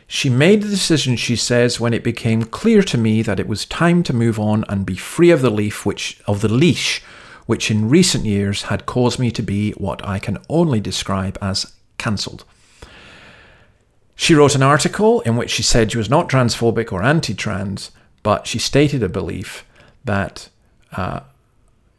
She 0.06 0.30
made 0.30 0.62
the 0.62 0.68
decision, 0.68 1.16
she 1.16 1.34
says, 1.34 1.80
when 1.80 1.92
it 1.92 2.04
became 2.04 2.44
clear 2.44 2.82
to 2.84 2.96
me 2.96 3.22
that 3.22 3.40
it 3.40 3.48
was 3.48 3.64
time 3.66 4.02
to 4.04 4.12
move 4.12 4.38
on 4.38 4.64
and 4.68 4.86
be 4.86 4.94
free 4.94 5.30
of 5.30 5.42
the 5.42 5.50
leaf 5.50 5.84
which 5.84 6.20
of 6.26 6.40
the 6.40 6.48
leash 6.48 7.02
which 7.46 7.70
in 7.70 7.88
recent 7.88 8.24
years 8.24 8.62
had 8.62 8.86
caused 8.86 9.18
me 9.18 9.30
to 9.30 9.42
be 9.42 9.72
what 9.72 10.04
I 10.06 10.18
can 10.18 10.38
only 10.48 10.80
describe 10.80 11.38
as 11.40 11.72
cancelled. 11.96 12.44
She 14.16 14.34
wrote 14.34 14.54
an 14.54 14.62
article 14.62 15.20
in 15.20 15.36
which 15.36 15.50
she 15.50 15.62
said 15.62 15.92
she 15.92 15.98
was 15.98 16.10
not 16.10 16.28
transphobic 16.28 16.90
or 16.90 17.02
anti 17.02 17.34
trans, 17.34 17.90
but 18.22 18.46
she 18.46 18.58
stated 18.58 19.02
a 19.02 19.08
belief 19.10 19.64
that 20.04 20.48
uh, 20.92 21.20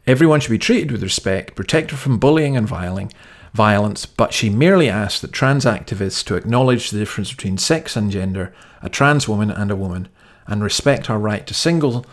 everyone 0.06 0.40
should 0.40 0.50
be 0.50 0.58
treated 0.58 0.90
with 0.90 1.02
respect, 1.02 1.54
protected 1.54 1.98
from 1.98 2.18
bullying 2.18 2.56
and 2.56 2.66
violence, 2.66 3.14
violence, 3.54 4.04
but 4.04 4.34
she 4.34 4.50
merely 4.50 4.88
asked 4.88 5.22
that 5.22 5.32
trans 5.32 5.64
activists 5.64 6.24
to 6.24 6.34
acknowledge 6.34 6.90
the 6.90 6.98
difference 6.98 7.30
between 7.30 7.56
sex 7.56 7.96
and 7.96 8.10
gender, 8.10 8.52
a 8.82 8.88
trans 8.88 9.28
woman 9.28 9.50
and 9.50 9.70
a 9.70 9.76
woman, 9.76 10.08
and 10.46 10.62
respect 10.62 11.08
our 11.08 11.18
right 11.18 11.46
to 11.46 11.54
single 11.54 12.04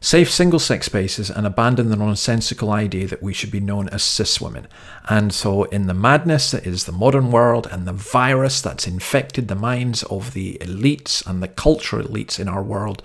safe 0.00 0.30
single 0.30 0.58
sex 0.58 0.86
spaces 0.86 1.30
and 1.30 1.46
abandon 1.46 1.88
the 1.88 1.96
nonsensical 1.96 2.70
idea 2.70 3.06
that 3.06 3.22
we 3.22 3.32
should 3.32 3.50
be 3.50 3.60
known 3.60 3.88
as 3.88 4.02
cis 4.02 4.40
women. 4.40 4.66
And 5.08 5.32
so, 5.32 5.64
in 5.64 5.86
the 5.86 5.94
madness 5.94 6.50
that 6.50 6.66
is 6.66 6.84
the 6.84 6.92
modern 6.92 7.30
world 7.30 7.66
and 7.70 7.86
the 7.86 7.92
virus 7.92 8.60
that's 8.60 8.86
infected 8.86 9.48
the 9.48 9.54
minds 9.54 10.02
of 10.04 10.34
the 10.34 10.58
elites 10.60 11.26
and 11.26 11.42
the 11.42 11.48
cultural 11.48 12.06
elites 12.06 12.38
in 12.38 12.48
our 12.48 12.62
world, 12.62 13.02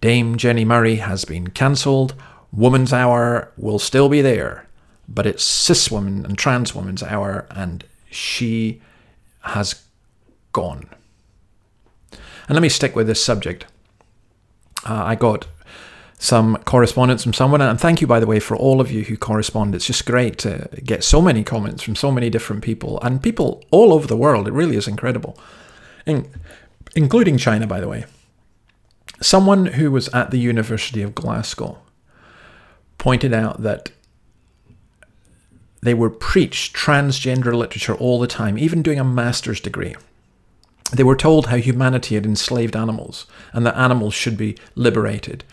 Dame 0.00 0.36
Jenny 0.36 0.64
Murray 0.64 0.96
has 0.96 1.24
been 1.24 1.48
cancelled. 1.48 2.14
Woman's 2.52 2.92
Hour 2.92 3.52
will 3.56 3.78
still 3.78 4.08
be 4.08 4.20
there, 4.20 4.66
but 5.08 5.26
it's 5.26 5.42
cis 5.42 5.90
women 5.90 6.24
and 6.24 6.36
trans 6.36 6.74
women's 6.74 7.02
hour, 7.02 7.46
and 7.50 7.84
she 8.10 8.80
has 9.40 9.82
gone. 10.52 10.88
And 12.12 12.54
let 12.54 12.62
me 12.62 12.68
stick 12.68 12.94
with 12.94 13.06
this 13.06 13.24
subject. 13.24 13.66
Uh, 14.84 15.02
I 15.04 15.14
got 15.14 15.46
some 16.18 16.56
correspondence 16.64 17.22
from 17.22 17.32
someone. 17.32 17.60
And 17.60 17.78
thank 17.78 18.00
you, 18.00 18.06
by 18.06 18.20
the 18.20 18.26
way, 18.26 18.40
for 18.40 18.56
all 18.56 18.80
of 18.80 18.90
you 18.90 19.04
who 19.04 19.16
correspond. 19.16 19.74
It's 19.74 19.86
just 19.86 20.06
great 20.06 20.38
to 20.38 20.68
get 20.82 21.04
so 21.04 21.20
many 21.20 21.44
comments 21.44 21.82
from 21.82 21.96
so 21.96 22.10
many 22.10 22.30
different 22.30 22.62
people 22.62 22.98
and 23.02 23.22
people 23.22 23.62
all 23.70 23.92
over 23.92 24.06
the 24.06 24.16
world. 24.16 24.48
It 24.48 24.52
really 24.52 24.76
is 24.76 24.88
incredible, 24.88 25.38
In- 26.06 26.30
including 26.96 27.36
China, 27.36 27.66
by 27.66 27.80
the 27.80 27.88
way. 27.88 28.06
Someone 29.20 29.66
who 29.66 29.90
was 29.90 30.08
at 30.08 30.30
the 30.30 30.38
University 30.38 31.02
of 31.02 31.14
Glasgow 31.14 31.78
pointed 32.98 33.34
out 33.34 33.62
that 33.62 33.90
they 35.82 35.94
were 35.94 36.10
preached 36.10 36.74
transgender 36.74 37.54
literature 37.54 37.94
all 37.94 38.18
the 38.18 38.26
time, 38.26 38.56
even 38.58 38.82
doing 38.82 38.98
a 38.98 39.04
master's 39.04 39.60
degree. 39.60 39.94
They 40.92 41.02
were 41.02 41.16
told 41.16 41.46
how 41.46 41.56
humanity 41.56 42.14
had 42.14 42.26
enslaved 42.26 42.76
animals 42.76 43.26
and 43.52 43.66
that 43.66 43.76
animals 43.76 44.14
should 44.14 44.36
be 44.36 44.56
liberated 44.74 45.44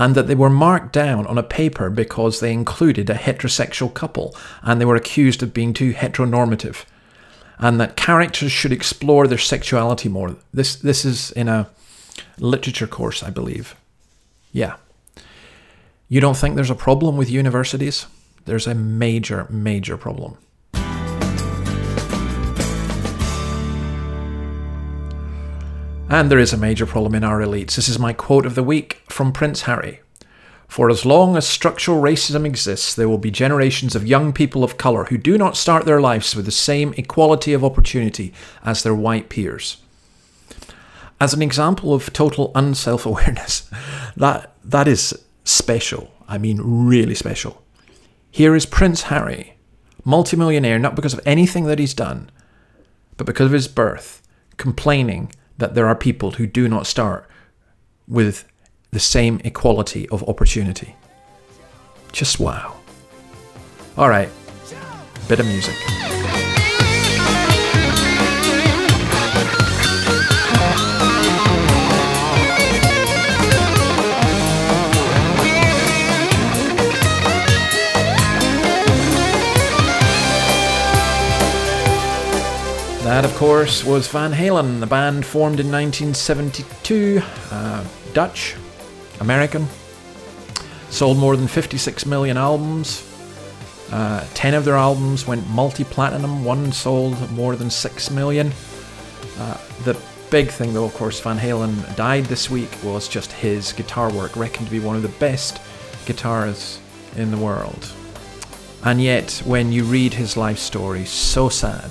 and 0.00 0.14
that 0.14 0.26
they 0.26 0.34
were 0.34 0.50
marked 0.50 0.92
down 0.92 1.26
on 1.26 1.38
a 1.38 1.42
paper 1.42 1.90
because 1.90 2.40
they 2.40 2.52
included 2.52 3.10
a 3.10 3.14
heterosexual 3.14 3.92
couple 3.92 4.34
and 4.62 4.80
they 4.80 4.84
were 4.84 4.96
accused 4.96 5.42
of 5.42 5.52
being 5.52 5.72
too 5.72 5.92
heteronormative, 5.92 6.84
and 7.58 7.80
that 7.80 7.96
characters 7.96 8.50
should 8.50 8.72
explore 8.72 9.26
their 9.26 9.36
sexuality 9.36 10.08
more. 10.08 10.36
This, 10.54 10.76
this 10.76 11.04
is 11.04 11.30
in 11.32 11.48
a 11.48 11.68
literature 12.38 12.86
course, 12.86 13.22
I 13.22 13.30
believe. 13.30 13.76
Yeah. 14.52 14.76
You 16.08 16.20
don't 16.20 16.36
think 16.36 16.54
there's 16.54 16.70
a 16.70 16.74
problem 16.74 17.16
with 17.16 17.30
universities? 17.30 18.06
There's 18.46 18.66
a 18.66 18.74
major, 18.74 19.46
major 19.50 19.96
problem. 19.96 20.38
And 26.10 26.28
there 26.28 26.40
is 26.40 26.52
a 26.52 26.56
major 26.56 26.86
problem 26.86 27.14
in 27.14 27.22
our 27.22 27.38
elites. 27.38 27.76
This 27.76 27.88
is 27.88 27.96
my 27.96 28.12
quote 28.12 28.44
of 28.44 28.56
the 28.56 28.64
week 28.64 29.00
from 29.08 29.32
Prince 29.32 29.62
Harry. 29.62 30.00
For 30.66 30.90
as 30.90 31.06
long 31.06 31.36
as 31.36 31.46
structural 31.46 32.02
racism 32.02 32.44
exists, 32.44 32.96
there 32.96 33.08
will 33.08 33.16
be 33.16 33.30
generations 33.30 33.94
of 33.94 34.08
young 34.08 34.32
people 34.32 34.64
of 34.64 34.76
colour 34.76 35.04
who 35.04 35.16
do 35.16 35.38
not 35.38 35.56
start 35.56 35.84
their 35.84 36.00
lives 36.00 36.34
with 36.34 36.46
the 36.46 36.50
same 36.50 36.92
equality 36.96 37.52
of 37.52 37.64
opportunity 37.64 38.32
as 38.64 38.82
their 38.82 38.94
white 38.94 39.28
peers. 39.28 39.76
As 41.20 41.32
an 41.32 41.42
example 41.42 41.94
of 41.94 42.12
total 42.12 42.50
unself 42.56 43.06
awareness, 43.06 43.70
that, 44.16 44.52
that 44.64 44.88
is 44.88 45.16
special. 45.44 46.12
I 46.26 46.38
mean, 46.38 46.60
really 46.60 47.14
special. 47.14 47.62
Here 48.32 48.56
is 48.56 48.66
Prince 48.66 49.02
Harry, 49.02 49.54
multimillionaire 50.04 50.80
not 50.80 50.96
because 50.96 51.14
of 51.14 51.20
anything 51.24 51.66
that 51.66 51.78
he's 51.78 51.94
done, 51.94 52.32
but 53.16 53.28
because 53.28 53.46
of 53.46 53.52
his 53.52 53.68
birth, 53.68 54.26
complaining 54.56 55.30
that 55.60 55.74
there 55.74 55.86
are 55.86 55.94
people 55.94 56.32
who 56.32 56.46
do 56.46 56.68
not 56.68 56.86
start 56.86 57.28
with 58.08 58.44
the 58.90 58.98
same 58.98 59.40
equality 59.44 60.08
of 60.08 60.28
opportunity. 60.28 60.96
Just 62.12 62.40
wow. 62.40 62.76
All 63.96 64.08
right, 64.08 64.28
bit 65.28 65.38
of 65.40 65.46
music. 65.46 66.19
Course, 83.40 83.82
was 83.86 84.06
Van 84.08 84.34
Halen, 84.34 84.80
the 84.80 84.86
band 84.86 85.24
formed 85.24 85.60
in 85.60 85.72
1972, 85.72 87.22
uh, 87.50 87.82
Dutch, 88.12 88.54
American. 89.20 89.66
Sold 90.90 91.16
more 91.16 91.38
than 91.38 91.48
56 91.48 92.04
million 92.04 92.36
albums. 92.36 93.02
Uh, 93.90 94.26
10 94.34 94.52
of 94.52 94.66
their 94.66 94.76
albums 94.76 95.26
went 95.26 95.48
multi 95.48 95.84
platinum, 95.84 96.44
one 96.44 96.70
sold 96.70 97.30
more 97.30 97.56
than 97.56 97.70
6 97.70 98.10
million. 98.10 98.52
Uh, 99.38 99.56
the 99.84 99.98
big 100.30 100.48
thing, 100.50 100.74
though, 100.74 100.84
of 100.84 100.92
course, 100.92 101.18
Van 101.20 101.38
Halen 101.38 101.96
died 101.96 102.26
this 102.26 102.50
week 102.50 102.68
was 102.84 103.08
just 103.08 103.32
his 103.32 103.72
guitar 103.72 104.12
work, 104.12 104.36
reckoned 104.36 104.66
to 104.66 104.70
be 104.70 104.80
one 104.80 104.96
of 104.96 105.02
the 105.02 105.16
best 105.18 105.62
guitarists 106.04 106.76
in 107.16 107.30
the 107.30 107.38
world. 107.38 107.90
And 108.84 109.00
yet, 109.00 109.40
when 109.46 109.72
you 109.72 109.84
read 109.84 110.12
his 110.12 110.36
life 110.36 110.58
story, 110.58 111.06
so 111.06 111.48
sad 111.48 111.90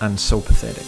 and 0.00 0.18
so 0.18 0.40
pathetic. 0.40 0.86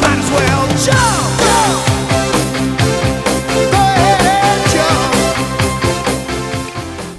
Might 0.00 0.18
as 0.18 0.30
well 0.30 0.66
jump. 0.84 1.38
Go 3.70 3.78
ahead 3.78 4.44
and 4.44 4.70
jump. 4.70 5.14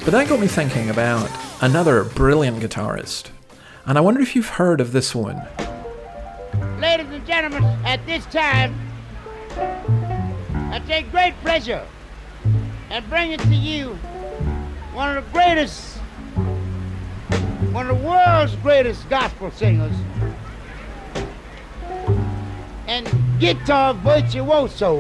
But 0.05 0.11
that 0.11 0.27
got 0.29 0.39
me 0.39 0.47
thinking 0.47 0.89
about 0.89 1.29
another 1.61 2.03
brilliant 2.03 2.59
guitarist. 2.59 3.29
And 3.85 3.97
I 3.97 4.01
wonder 4.01 4.21
if 4.21 4.35
you've 4.35 4.49
heard 4.49 4.81
of 4.81 4.91
this 4.91 5.15
one. 5.15 5.41
Ladies 6.79 7.07
and 7.09 7.25
gentlemen, 7.25 7.63
at 7.85 8.05
this 8.05 8.23
time, 8.27 8.75
I 10.71 10.79
take 10.85 11.09
great 11.09 11.33
pleasure 11.41 11.83
in 12.91 13.03
bringing 13.09 13.39
to 13.39 13.55
you 13.55 13.95
one 14.93 15.17
of 15.17 15.25
the 15.25 15.31
greatest, 15.31 15.97
one 17.71 17.89
of 17.89 17.97
the 17.97 18.07
world's 18.07 18.55
greatest 18.57 19.09
gospel 19.09 19.49
singers, 19.49 19.95
and 22.85 23.09
guitar 23.39 23.95
virtuoso, 23.95 24.99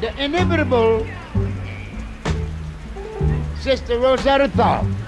the 0.00 0.10
inimitable 0.18 1.06
Sister 3.60 3.98
Rosetta 3.98 4.48
Tharpe. 4.48 5.03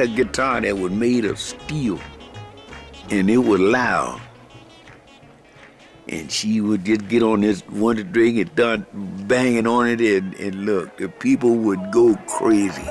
Had 0.00 0.08
a 0.08 0.12
guitar 0.14 0.60
that 0.62 0.78
was 0.78 0.90
made 0.92 1.24
of 1.26 1.38
steel, 1.38 2.00
and 3.10 3.28
it 3.28 3.36
was 3.36 3.60
loud. 3.60 4.20
And 6.08 6.32
she 6.32 6.60
would 6.60 6.84
just 6.84 7.06
get 7.08 7.22
on 7.22 7.42
this 7.42 7.60
one 7.68 7.96
drink 8.10 8.38
and 8.38 8.50
start 8.52 8.80
banging 9.28 9.66
on 9.66 9.88
it, 9.88 10.00
and, 10.00 10.34
and 10.34 10.64
look, 10.64 10.96
the 10.96 11.08
people 11.08 11.54
would 11.54 11.92
go 11.92 12.16
crazy. 12.26 12.82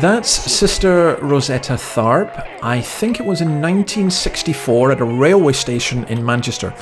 That's 0.00 0.28
Sister 0.28 1.18
Rosetta 1.22 1.74
Tharpe. 1.74 2.58
I 2.62 2.80
think 2.80 3.20
it 3.20 3.26
was 3.26 3.40
in 3.40 3.60
1964 3.60 4.92
at 4.92 5.00
a 5.00 5.04
railway 5.04 5.52
station 5.52 6.04
in 6.04 6.24
Manchester. 6.24 6.74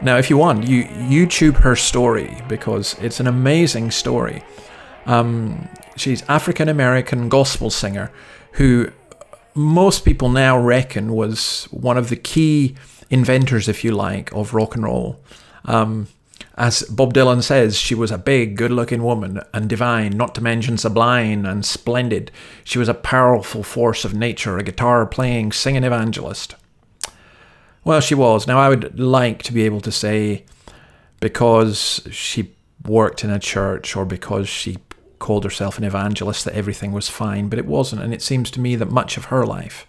Now, 0.00 0.16
if 0.16 0.30
you 0.30 0.36
want, 0.36 0.68
you 0.68 0.84
YouTube 0.84 1.56
her 1.56 1.74
story 1.74 2.36
because 2.48 2.94
it's 3.00 3.18
an 3.18 3.26
amazing 3.26 3.90
story. 3.90 4.42
Um, 5.06 5.68
she's 5.96 6.22
African 6.28 6.68
American 6.68 7.28
gospel 7.28 7.70
singer 7.70 8.12
who 8.52 8.92
most 9.54 10.04
people 10.04 10.28
now 10.28 10.56
reckon 10.56 11.12
was 11.12 11.64
one 11.72 11.98
of 11.98 12.10
the 12.10 12.16
key 12.16 12.76
inventors, 13.10 13.68
if 13.68 13.82
you 13.82 13.90
like, 13.90 14.32
of 14.32 14.54
rock 14.54 14.76
and 14.76 14.84
roll. 14.84 15.20
Um, 15.64 16.06
as 16.56 16.82
Bob 16.82 17.12
Dylan 17.12 17.42
says, 17.42 17.76
she 17.76 17.94
was 17.94 18.10
a 18.10 18.18
big, 18.18 18.56
good 18.56 18.70
looking 18.70 19.02
woman 19.02 19.40
and 19.52 19.68
divine, 19.68 20.16
not 20.16 20.34
to 20.36 20.40
mention 20.40 20.78
sublime 20.78 21.44
and 21.44 21.64
splendid. 21.64 22.30
She 22.62 22.78
was 22.78 22.88
a 22.88 22.94
powerful 22.94 23.62
force 23.62 24.04
of 24.04 24.14
nature, 24.14 24.58
a 24.58 24.62
guitar 24.62 25.06
playing, 25.06 25.52
singing 25.52 25.84
evangelist. 25.84 26.54
Well, 27.84 28.00
she 28.00 28.14
was. 28.14 28.46
Now, 28.46 28.58
I 28.58 28.68
would 28.68 28.98
like 28.98 29.42
to 29.44 29.52
be 29.52 29.64
able 29.64 29.80
to 29.82 29.92
say 29.92 30.44
because 31.20 32.06
she 32.10 32.54
worked 32.84 33.24
in 33.24 33.30
a 33.30 33.38
church 33.38 33.96
or 33.96 34.04
because 34.04 34.48
she 34.48 34.78
called 35.18 35.44
herself 35.44 35.78
an 35.78 35.84
evangelist 35.84 36.44
that 36.44 36.54
everything 36.54 36.92
was 36.92 37.08
fine, 37.08 37.48
but 37.48 37.58
it 37.58 37.66
wasn't. 37.66 38.02
And 38.02 38.14
it 38.14 38.22
seems 38.22 38.50
to 38.52 38.60
me 38.60 38.76
that 38.76 38.90
much 38.90 39.16
of 39.16 39.26
her 39.26 39.44
life 39.44 39.86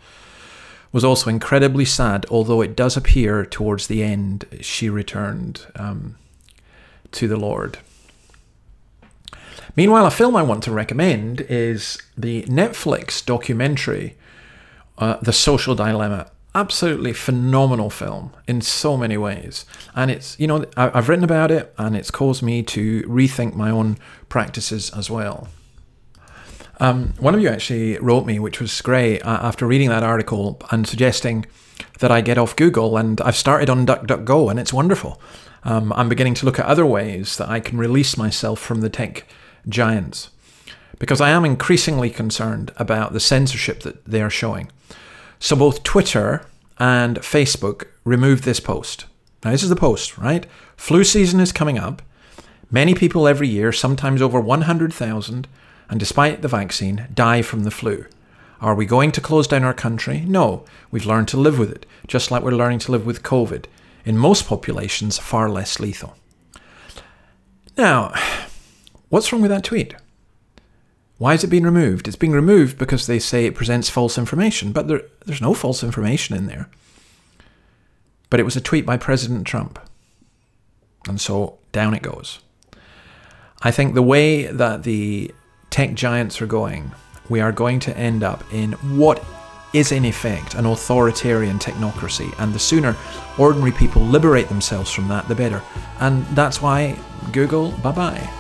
was 0.92 1.04
also 1.04 1.30
incredibly 1.30 1.86
sad, 1.86 2.26
although 2.32 2.62
it 2.62 2.76
does 2.76 2.98
appear 2.98 3.46
towards 3.46 3.88
the 3.88 4.04
end 4.04 4.46
she 4.62 4.90
returned 4.90 5.68
um, 5.76 6.18
to 7.12 7.28
the 7.28 7.38
Lord. 7.38 7.78
Meanwhile, 9.76 10.08
a 10.08 10.12
film 10.12 10.36
I 10.36 10.42
want 10.42 10.64
to 10.64 10.72
recommend 10.72 11.42
is 11.42 12.02
the 12.18 12.42
Netflix 12.44 13.24
documentary, 13.24 14.18
uh, 14.98 15.18
The 15.22 15.32
Social 15.32 15.76
Dilemma. 15.76 16.32
Absolutely 16.60 17.14
phenomenal 17.14 17.90
film 17.90 18.34
in 18.46 18.60
so 18.60 18.98
many 18.98 19.16
ways. 19.16 19.66
And 19.96 20.12
it's, 20.12 20.38
you 20.38 20.46
know, 20.46 20.66
I've 20.76 21.08
written 21.08 21.24
about 21.24 21.52
it 21.52 21.74
and 21.78 21.96
it's 21.96 22.12
caused 22.12 22.44
me 22.44 22.64
to 22.64 23.04
rethink 23.04 23.56
my 23.56 23.70
own 23.70 23.98
practices 24.28 24.92
as 24.92 25.10
well. 25.10 25.48
Um, 26.82 27.14
one 27.18 27.34
of 27.34 27.40
you 27.40 27.48
actually 27.48 27.98
wrote 28.00 28.26
me, 28.26 28.40
which 28.40 28.60
was 28.60 28.82
great, 28.82 29.22
uh, 29.22 29.40
after 29.42 29.66
reading 29.66 29.88
that 29.88 30.04
article 30.04 30.62
and 30.70 30.86
suggesting 30.86 31.46
that 32.00 32.12
I 32.12 32.20
get 32.20 32.38
off 32.38 32.58
Google. 32.58 32.98
And 32.98 33.22
I've 33.22 33.38
started 33.38 33.70
on 33.70 33.86
DuckDuckGo, 33.86 34.52
and 34.52 34.60
it's 34.60 34.74
wonderful. 34.74 35.22
Um, 35.64 35.94
I'm 35.94 36.10
beginning 36.10 36.34
to 36.36 36.46
look 36.46 36.60
at 36.60 36.66
other 36.66 36.86
ways 36.86 37.38
that 37.38 37.48
I 37.48 37.62
can 37.62 37.78
release 37.78 38.18
myself 38.18 38.60
from 38.60 38.82
the 38.82 38.90
tech 38.90 39.26
giants 39.70 40.30
because 41.00 41.22
I 41.22 41.30
am 41.30 41.46
increasingly 41.46 42.10
concerned 42.10 42.74
about 42.76 43.14
the 43.14 43.22
censorship 43.22 43.82
that 43.84 44.04
they 44.04 44.22
are 44.22 44.30
showing. 44.30 44.70
So 45.40 45.56
both 45.56 45.84
Twitter 45.84 46.46
and 46.78 47.20
Facebook 47.20 47.88
removed 48.04 48.44
this 48.44 48.60
post. 48.60 49.06
Now, 49.44 49.52
this 49.52 49.64
is 49.64 49.70
the 49.70 49.76
post, 49.76 50.18
right? 50.18 50.46
Flu 50.76 51.04
season 51.04 51.40
is 51.40 51.52
coming 51.52 51.78
up. 51.80 52.02
Many 52.70 52.94
people 52.94 53.28
every 53.28 53.48
year, 53.48 53.72
sometimes 53.72 54.22
over 54.22 54.40
100,000, 54.40 55.48
and 55.90 56.00
despite 56.00 56.42
the 56.42 56.48
vaccine, 56.48 57.08
die 57.14 57.42
from 57.42 57.64
the 57.64 57.72
flu. 57.72 58.06
Are 58.62 58.76
we 58.76 58.86
going 58.86 59.12
to 59.14 59.22
close 59.22 59.48
down 59.48 59.64
our 59.64 59.74
country? 59.74 60.22
No. 60.28 60.66
We've 60.92 61.06
learned 61.06 61.30
to 61.30 61.38
live 61.38 61.58
with 61.58 61.72
it, 61.72 61.86
just 62.06 62.30
like 62.30 62.44
we're 62.44 62.52
learning 62.52 62.80
to 62.80 62.92
live 62.92 63.06
with 63.06 63.24
COVID. 63.24 63.66
In 64.06 64.18
most 64.18 64.46
populations, 64.46 65.18
far 65.18 65.50
less 65.50 65.80
lethal. 65.80 66.16
Now, 67.78 68.14
what's 69.08 69.32
wrong 69.32 69.42
with 69.42 69.52
that 69.52 69.64
tweet? 69.64 69.96
Why 71.20 71.34
is 71.34 71.44
it 71.44 71.50
being 71.50 71.64
removed? 71.64 72.08
It's 72.08 72.18
being 72.18 72.32
removed 72.32 72.78
because 72.78 73.06
they 73.06 73.20
say 73.20 73.46
it 73.46 73.54
presents 73.54 73.90
false 73.90 74.18
information, 74.18 74.72
but 74.72 74.88
there, 74.88 75.02
there's 75.26 75.42
no 75.42 75.54
false 75.54 75.84
information 75.84 76.36
in 76.36 76.48
there. 76.48 76.70
But 78.30 78.40
it 78.40 78.44
was 78.44 78.56
a 78.56 78.62
tweet 78.62 78.86
by 78.86 78.96
President 78.96 79.46
Trump. 79.46 79.80
And 81.10 81.20
so 81.20 81.60
down 81.74 81.94
it 81.94 82.02
goes. 82.02 82.40
I 83.62 83.70
think 83.70 83.94
the 83.94 84.02
way 84.02 84.46
that 84.46 84.84
the 84.84 85.34
tech 85.70 85.94
giants 85.94 86.42
are 86.42 86.48
going, 86.48 86.94
we 87.28 87.42
are 87.42 87.52
going 87.52 87.82
to 87.82 87.98
end 87.98 88.24
up 88.24 88.42
in 88.54 88.72
what 88.98 89.22
is 89.74 89.92
in 89.92 90.06
effect 90.06 90.56
an 90.56 90.66
authoritarian 90.66 91.60
technocracy. 91.60 92.34
And 92.40 92.54
the 92.54 92.60
sooner 92.60 92.96
ordinary 93.38 93.74
people 93.74 94.02
liberate 94.02 94.48
themselves 94.48 94.90
from 94.90 95.10
that, 95.10 95.28
the 95.28 95.36
better. 95.36 95.62
And 96.00 96.26
that's 96.28 96.62
why 96.62 96.98
Google, 97.34 97.72
bye 97.72 97.92
bye. 97.92 98.39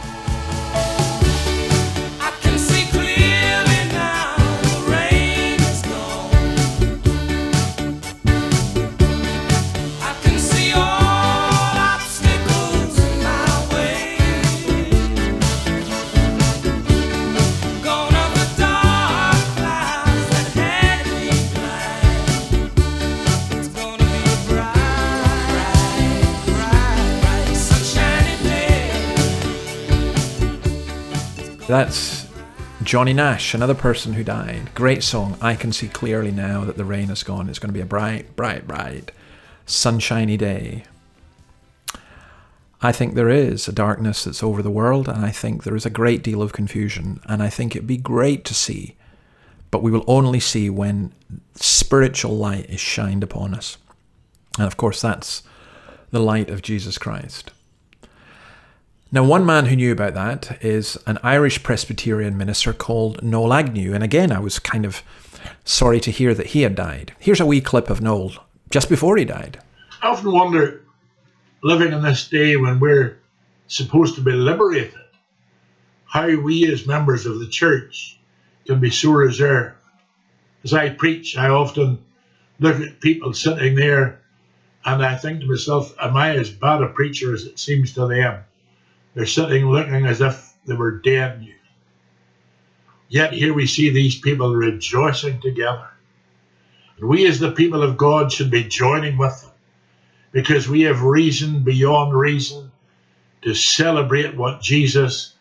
That's 31.69 32.27
Johnny 32.81 33.13
Nash, 33.13 33.53
another 33.53 33.75
person 33.75 34.13
who 34.13 34.23
died. 34.23 34.73
Great 34.73 35.03
song. 35.03 35.37
I 35.39 35.53
can 35.53 35.71
see 35.71 35.87
clearly 35.87 36.31
now 36.31 36.65
that 36.65 36.77
the 36.77 36.83
rain 36.83 37.09
has 37.09 37.21
gone. 37.21 37.47
It's 37.47 37.59
going 37.59 37.69
to 37.69 37.77
be 37.77 37.79
a 37.79 37.85
bright, 37.85 38.35
bright, 38.35 38.65
bright, 38.65 39.11
sunshiny 39.67 40.35
day. 40.35 40.85
I 42.81 42.91
think 42.91 43.13
there 43.13 43.29
is 43.29 43.67
a 43.67 43.71
darkness 43.71 44.23
that's 44.23 44.41
over 44.41 44.63
the 44.63 44.71
world, 44.71 45.07
and 45.07 45.23
I 45.23 45.29
think 45.29 45.63
there 45.63 45.75
is 45.75 45.85
a 45.85 45.91
great 45.91 46.23
deal 46.23 46.41
of 46.41 46.53
confusion, 46.53 47.19
and 47.25 47.43
I 47.43 47.49
think 47.49 47.75
it'd 47.75 47.85
be 47.85 47.97
great 47.97 48.45
to 48.45 48.55
see, 48.55 48.95
but 49.69 49.83
we 49.83 49.91
will 49.91 50.05
only 50.07 50.39
see 50.39 50.71
when 50.71 51.13
spiritual 51.53 52.35
light 52.35 52.67
is 52.67 52.79
shined 52.79 53.21
upon 53.21 53.53
us. 53.53 53.77
And 54.57 54.65
of 54.65 54.75
course, 54.75 55.01
that's 55.01 55.43
the 56.09 56.19
light 56.19 56.49
of 56.49 56.63
Jesus 56.63 56.97
Christ. 56.97 57.51
Now, 59.11 59.23
one 59.23 59.43
man 59.43 59.65
who 59.65 59.75
knew 59.75 59.91
about 59.91 60.13
that 60.13 60.63
is 60.63 60.95
an 61.07 61.17
Irish 61.23 61.63
Presbyterian 61.63 62.37
minister 62.37 62.73
called 62.73 63.23
Noel 63.23 63.53
Agnew. 63.53 63.95
And 63.95 64.03
again, 64.03 64.31
I 64.31 64.37
was 64.37 64.59
kind 64.59 64.85
of 64.85 65.01
sorry 65.65 65.99
to 66.01 66.11
hear 66.11 66.35
that 66.35 66.47
he 66.47 66.61
had 66.61 66.75
died. 66.75 67.13
Here's 67.17 67.39
a 67.39 67.45
wee 67.45 67.59
clip 67.59 67.89
of 67.89 68.01
Noel 68.01 68.33
just 68.69 68.87
before 68.87 69.17
he 69.17 69.25
died. 69.25 69.59
I 70.03 70.09
often 70.09 70.31
wonder, 70.31 70.83
living 71.63 71.91
in 71.91 72.03
this 72.03 72.27
day 72.27 72.55
when 72.55 72.79
we're 72.79 73.17
supposed 73.67 74.13
to 74.15 74.21
be 74.21 74.31
liberated, 74.31 74.93
how 76.05 76.27
we 76.39 76.71
as 76.71 76.85
members 76.85 77.25
of 77.25 77.39
the 77.39 77.47
church 77.47 78.19
can 78.67 78.79
be 78.79 78.91
so 78.91 79.11
reserved. 79.11 79.75
As 80.63 80.73
I 80.73 80.89
preach, 80.89 81.35
I 81.35 81.49
often 81.49 81.97
look 82.59 82.79
at 82.79 83.01
people 83.01 83.33
sitting 83.33 83.73
there 83.73 84.21
and 84.85 85.03
I 85.03 85.15
think 85.15 85.39
to 85.39 85.47
myself, 85.47 85.95
am 85.99 86.15
I 86.15 86.35
as 86.35 86.51
bad 86.51 86.83
a 86.83 86.89
preacher 86.89 87.33
as 87.33 87.45
it 87.45 87.57
seems 87.57 87.93
to 87.95 88.05
them? 88.05 88.43
They're 89.13 89.25
sitting 89.25 89.65
looking 89.67 90.05
as 90.05 90.21
if 90.21 90.53
they 90.65 90.75
were 90.75 90.99
dead. 90.99 91.47
Yet 93.09 93.33
here 93.33 93.53
we 93.53 93.65
see 93.65 93.89
these 93.89 94.19
people 94.19 94.55
rejoicing 94.55 95.41
together. 95.41 95.89
And 96.97 97.09
we, 97.09 97.25
as 97.25 97.39
the 97.39 97.51
people 97.51 97.81
of 97.81 97.97
God, 97.97 98.31
should 98.31 98.51
be 98.51 98.63
joining 98.63 99.17
with 99.17 99.41
them 99.41 99.51
because 100.31 100.69
we 100.69 100.81
have 100.81 101.01
reason 101.01 101.63
beyond 101.63 102.13
reason 102.13 102.71
to 103.41 103.53
celebrate 103.55 104.37
what 104.37 104.61
Jesus 104.61 105.33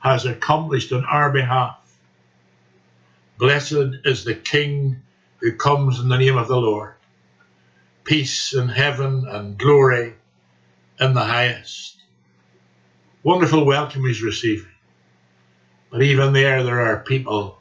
has 0.00 0.24
accomplished 0.24 0.92
on 0.92 1.04
our 1.04 1.32
behalf. 1.32 1.78
Blessed 3.38 3.98
is 4.04 4.24
the 4.24 4.34
King 4.34 5.02
who 5.40 5.56
comes 5.56 5.98
in 5.98 6.08
the 6.08 6.18
name 6.18 6.36
of 6.36 6.48
the 6.48 6.56
Lord. 6.56 6.94
Peace 8.04 8.54
in 8.54 8.68
heaven 8.68 9.26
and 9.28 9.58
glory 9.58 10.14
in 11.00 11.12
the 11.12 11.24
highest 11.24 11.95
wonderful 13.26 13.64
welcome 13.64 14.06
he's 14.06 14.22
receiving. 14.22 14.70
But 15.90 16.00
even 16.00 16.32
there, 16.32 16.62
there 16.62 16.80
are 16.80 17.02
people 17.02 17.58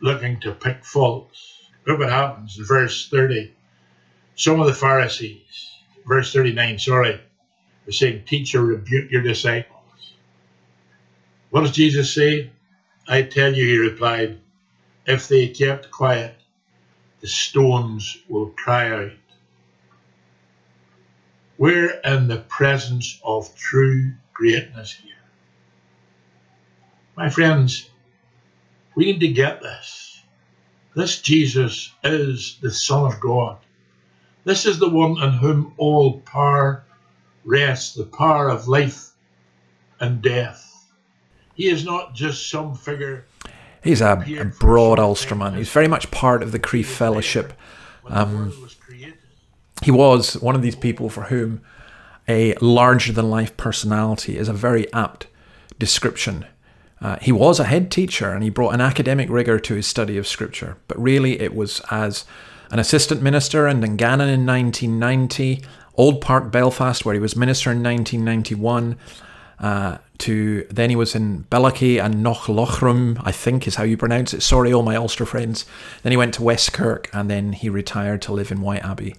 looking 0.00 0.38
to 0.42 0.52
pick 0.52 0.84
faults. 0.84 1.68
Look 1.84 1.98
what 1.98 2.10
happens 2.10 2.56
in 2.56 2.64
verse 2.64 3.08
30. 3.08 3.52
Some 4.36 4.60
of 4.60 4.68
the 4.68 4.72
Pharisees, 4.72 5.72
verse 6.06 6.32
39, 6.32 6.78
sorry, 6.78 7.20
are 7.88 7.92
saying, 7.92 8.22
Teacher, 8.24 8.62
rebuke 8.62 9.10
your 9.10 9.22
disciples. 9.22 10.14
What 11.50 11.62
does 11.62 11.72
Jesus 11.72 12.14
say? 12.14 12.52
I 13.08 13.22
tell 13.22 13.52
you, 13.52 13.66
he 13.66 13.78
replied, 13.78 14.38
if 15.06 15.26
they 15.26 15.48
kept 15.48 15.90
quiet, 15.90 16.36
the 17.20 17.26
stones 17.26 18.16
will 18.28 18.50
cry 18.50 18.92
out. 18.92 19.10
We're 21.56 21.98
in 22.04 22.28
the 22.28 22.38
presence 22.38 23.18
of 23.24 23.52
true 23.56 24.12
greatness 24.38 24.92
here. 24.92 25.14
My 27.16 27.28
friends, 27.28 27.90
we 28.94 29.04
need 29.04 29.20
to 29.20 29.28
get 29.28 29.60
this. 29.60 30.22
This 30.94 31.20
Jesus 31.20 31.92
is 32.04 32.58
the 32.62 32.70
Son 32.70 33.12
of 33.12 33.20
God. 33.20 33.58
This 34.44 34.64
is 34.64 34.78
the 34.78 34.88
one 34.88 35.20
in 35.22 35.32
whom 35.32 35.74
all 35.76 36.20
power 36.20 36.84
rests, 37.44 37.94
the 37.94 38.04
power 38.04 38.48
of 38.48 38.68
life 38.68 39.10
and 40.00 40.22
death. 40.22 40.64
He 41.54 41.68
is 41.68 41.84
not 41.84 42.14
just 42.14 42.48
some 42.48 42.74
figure. 42.76 43.26
He's 43.82 44.00
a, 44.00 44.24
a 44.38 44.44
broad 44.44 44.98
Ulsterman. 44.98 45.56
He's 45.56 45.70
very 45.70 45.88
much 45.88 46.10
part 46.12 46.42
of 46.42 46.52
the 46.52 46.58
Crieff 46.60 46.86
Fellowship. 46.86 47.52
Um, 48.06 48.54
he 49.82 49.90
was 49.90 50.34
one 50.34 50.54
of 50.54 50.62
these 50.62 50.76
people 50.76 51.08
for 51.10 51.24
whom 51.24 51.62
a 52.28 52.54
larger 52.60 53.12
than 53.12 53.30
life 53.30 53.56
personality 53.56 54.36
is 54.36 54.48
a 54.48 54.52
very 54.52 54.92
apt 54.92 55.26
description. 55.78 56.44
Uh, 57.00 57.16
he 57.20 57.32
was 57.32 57.60
a 57.60 57.64
head 57.64 57.90
teacher 57.90 58.32
and 58.32 58.42
he 58.42 58.50
brought 58.50 58.74
an 58.74 58.80
academic 58.80 59.30
rigor 59.30 59.58
to 59.58 59.74
his 59.74 59.86
study 59.86 60.18
of 60.18 60.26
scripture, 60.26 60.76
but 60.88 61.00
really 61.00 61.40
it 61.40 61.54
was 61.54 61.80
as 61.90 62.24
an 62.70 62.78
assistant 62.78 63.22
minister 63.22 63.66
in 63.66 63.80
Dungannon 63.80 64.28
in 64.28 64.44
1990, 64.44 65.62
Old 65.94 66.20
Park, 66.20 66.52
Belfast, 66.52 67.04
where 67.04 67.14
he 67.14 67.20
was 67.20 67.36
minister 67.36 67.70
in 67.70 67.82
1991, 67.82 68.96
uh, 69.60 69.98
to 70.18 70.64
then 70.70 70.90
he 70.90 70.96
was 70.96 71.14
in 71.14 71.44
Bellaghy 71.44 72.02
and 72.02 72.24
Knockloughrim, 72.24 73.20
I 73.24 73.32
think 73.32 73.66
is 73.66 73.76
how 73.76 73.84
you 73.84 73.96
pronounce 73.96 74.34
it. 74.34 74.42
Sorry, 74.42 74.72
all 74.72 74.82
my 74.82 74.96
Ulster 74.96 75.26
friends. 75.26 75.64
Then 76.02 76.12
he 76.12 76.16
went 76.16 76.34
to 76.34 76.42
West 76.42 76.72
Kirk 76.72 77.08
and 77.12 77.30
then 77.30 77.52
he 77.52 77.68
retired 77.68 78.22
to 78.22 78.32
live 78.32 78.50
in 78.50 78.58
Whiteabbey. 78.58 79.16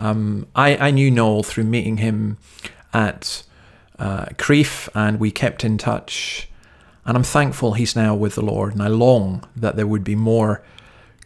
Um, 0.00 0.46
I, 0.56 0.76
I 0.76 0.90
knew 0.90 1.10
Noel 1.10 1.42
through 1.42 1.64
meeting 1.64 1.98
him 1.98 2.38
at 2.92 3.44
uh, 3.98 4.26
Crieff, 4.36 4.88
and 4.94 5.20
we 5.20 5.30
kept 5.30 5.62
in 5.62 5.78
touch. 5.78 6.48
And 7.04 7.16
I'm 7.16 7.22
thankful 7.22 7.74
he's 7.74 7.94
now 7.94 8.14
with 8.14 8.34
the 8.34 8.42
Lord, 8.42 8.72
and 8.72 8.82
I 8.82 8.88
long 8.88 9.46
that 9.54 9.76
there 9.76 9.86
would 9.86 10.04
be 10.04 10.16
more 10.16 10.62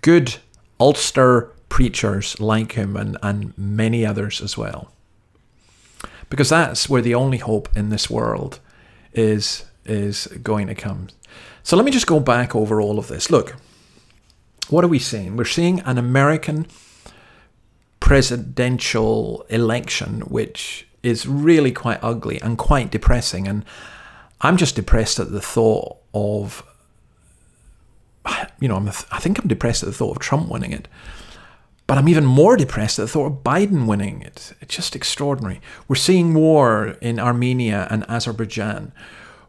good 0.03 0.37
Ulster 0.81 1.53
preachers 1.69 2.39
like 2.41 2.73
him 2.73 2.97
and, 2.97 3.17
and 3.23 3.57
many 3.57 4.05
others 4.05 4.41
as 4.41 4.59
well. 4.59 4.93
Because 6.29 6.49
that's 6.49 6.89
where 6.89 7.03
the 7.03 7.15
only 7.15 7.39
hope 7.39 7.69
in 7.77 7.91
this 7.91 8.11
world 8.11 8.61
is 9.13 9.65
is 9.85 10.27
going 10.43 10.67
to 10.67 10.75
come. 10.75 11.09
So 11.63 11.77
let 11.77 11.85
me 11.85 11.91
just 11.91 12.07
go 12.07 12.19
back 12.19 12.57
over 12.57 12.81
all 12.81 12.99
of 12.99 13.09
this. 13.09 13.31
Look, 13.31 13.55
what 14.69 14.83
are 14.83 14.89
we 14.89 14.99
seeing? 14.99 15.37
We're 15.37 15.45
seeing 15.45 15.81
an 15.81 15.99
American 15.99 16.67
presidential 18.05 19.47
election, 19.49 20.21
which 20.29 20.87
is 21.03 21.27
really 21.27 21.73
quite 21.73 21.99
ugly 22.03 22.38
and 22.43 22.59
quite 22.59 22.90
depressing. 22.90 23.49
And 23.49 23.64
I'm 24.43 24.59
just 24.59 24.77
depressed 24.77 25.19
at 25.19 25.33
the 25.33 25.40
thought 25.40 25.97
of, 26.12 26.62
you 28.61 28.69
know, 28.69 28.77
I'm, 28.77 28.88
I 28.88 29.21
think 29.21 29.38
I'm 29.38 29.49
depressed 29.49 29.83
at 29.83 29.87
the 29.87 29.95
thought 29.95 30.11
of 30.11 30.19
Trump 30.19 30.51
winning 30.51 30.73
it. 30.73 30.87
But 31.87 31.97
I'm 31.97 32.11
even 32.11 32.27
more 32.27 32.59
depressed 32.59 32.99
at 32.99 33.05
the 33.05 33.09
thought 33.09 33.27
of 33.33 33.43
Biden 33.43 33.87
winning 33.87 34.21
it. 34.21 34.53
It's 34.61 34.77
just 34.77 34.95
extraordinary. 34.95 35.62
We're 35.88 35.97
seeing 35.97 36.35
war 36.35 36.99
in 37.01 37.19
Armenia 37.19 37.88
and 37.90 38.05
Azerbaijan. 38.11 38.93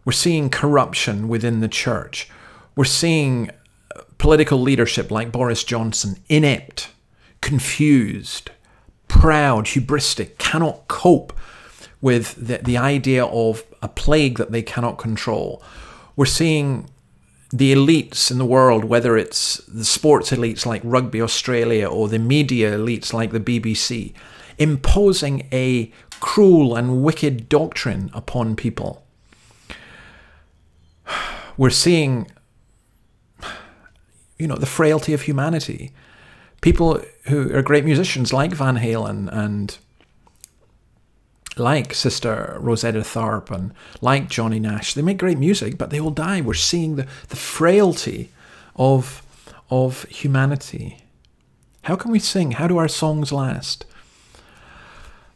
We're 0.05 0.13
seeing 0.13 0.49
corruption 0.49 1.27
within 1.27 1.59
the 1.59 1.67
church. 1.67 2.29
We're 2.77 2.85
seeing 2.85 3.49
uh, 3.93 4.03
political 4.17 4.61
leadership 4.61 5.11
like 5.11 5.33
Boris 5.33 5.65
Johnson 5.65 6.19
inept 6.29 6.87
confused, 7.41 8.51
proud, 9.07 9.65
hubristic, 9.65 10.37
cannot 10.37 10.87
cope 10.87 11.33
with 12.01 12.35
the, 12.35 12.57
the 12.57 12.77
idea 12.77 13.25
of 13.25 13.63
a 13.81 13.87
plague 13.87 14.37
that 14.37 14.51
they 14.51 14.61
cannot 14.61 14.97
control. 14.97 15.61
We're 16.15 16.25
seeing 16.25 16.89
the 17.51 17.73
elites 17.73 18.31
in 18.31 18.37
the 18.37 18.45
world, 18.45 18.83
whether 18.85 19.17
it's 19.17 19.57
the 19.67 19.85
sports 19.85 20.31
elites 20.31 20.65
like 20.65 20.81
Rugby 20.83 21.21
Australia 21.21 21.87
or 21.87 22.07
the 22.07 22.19
media 22.19 22.77
elites 22.77 23.13
like 23.13 23.31
the 23.31 23.39
BBC, 23.39 24.13
imposing 24.57 25.47
a 25.51 25.91
cruel 26.19 26.75
and 26.75 27.03
wicked 27.03 27.47
doctrine 27.49 28.09
upon 28.13 28.55
people. 28.55 29.05
We're 31.57 31.69
seeing, 31.69 32.29
you 34.37 34.47
know, 34.47 34.55
the 34.55 34.65
frailty 34.65 35.13
of 35.13 35.21
humanity 35.21 35.93
people 36.65 36.99
who 37.27 37.55
are 37.55 37.61
great 37.61 37.85
musicians 37.85 38.33
like 38.33 38.51
Van 38.51 38.77
Halen 38.77 39.31
and 39.31 39.77
like 41.57 41.93
Sister 41.93 42.57
Rosetta 42.59 43.01
Tharpe 43.01 43.51
and 43.51 43.71
like 44.01 44.29
Johnny 44.29 44.59
Nash. 44.59 44.95
They 44.95 45.03
make 45.03 45.19
great 45.19 45.37
music, 45.37 45.77
but 45.77 45.91
they 45.91 46.01
will 46.01 46.09
die. 46.09 46.41
We're 46.41 46.55
seeing 46.55 46.95
the, 46.95 47.05
the 47.29 47.35
frailty 47.35 48.31
of, 48.75 49.21
of 49.69 50.05
humanity. 50.05 51.03
How 51.83 51.95
can 51.95 52.09
we 52.09 52.17
sing? 52.17 52.53
How 52.53 52.67
do 52.67 52.77
our 52.77 52.87
songs 52.87 53.31
last? 53.31 53.85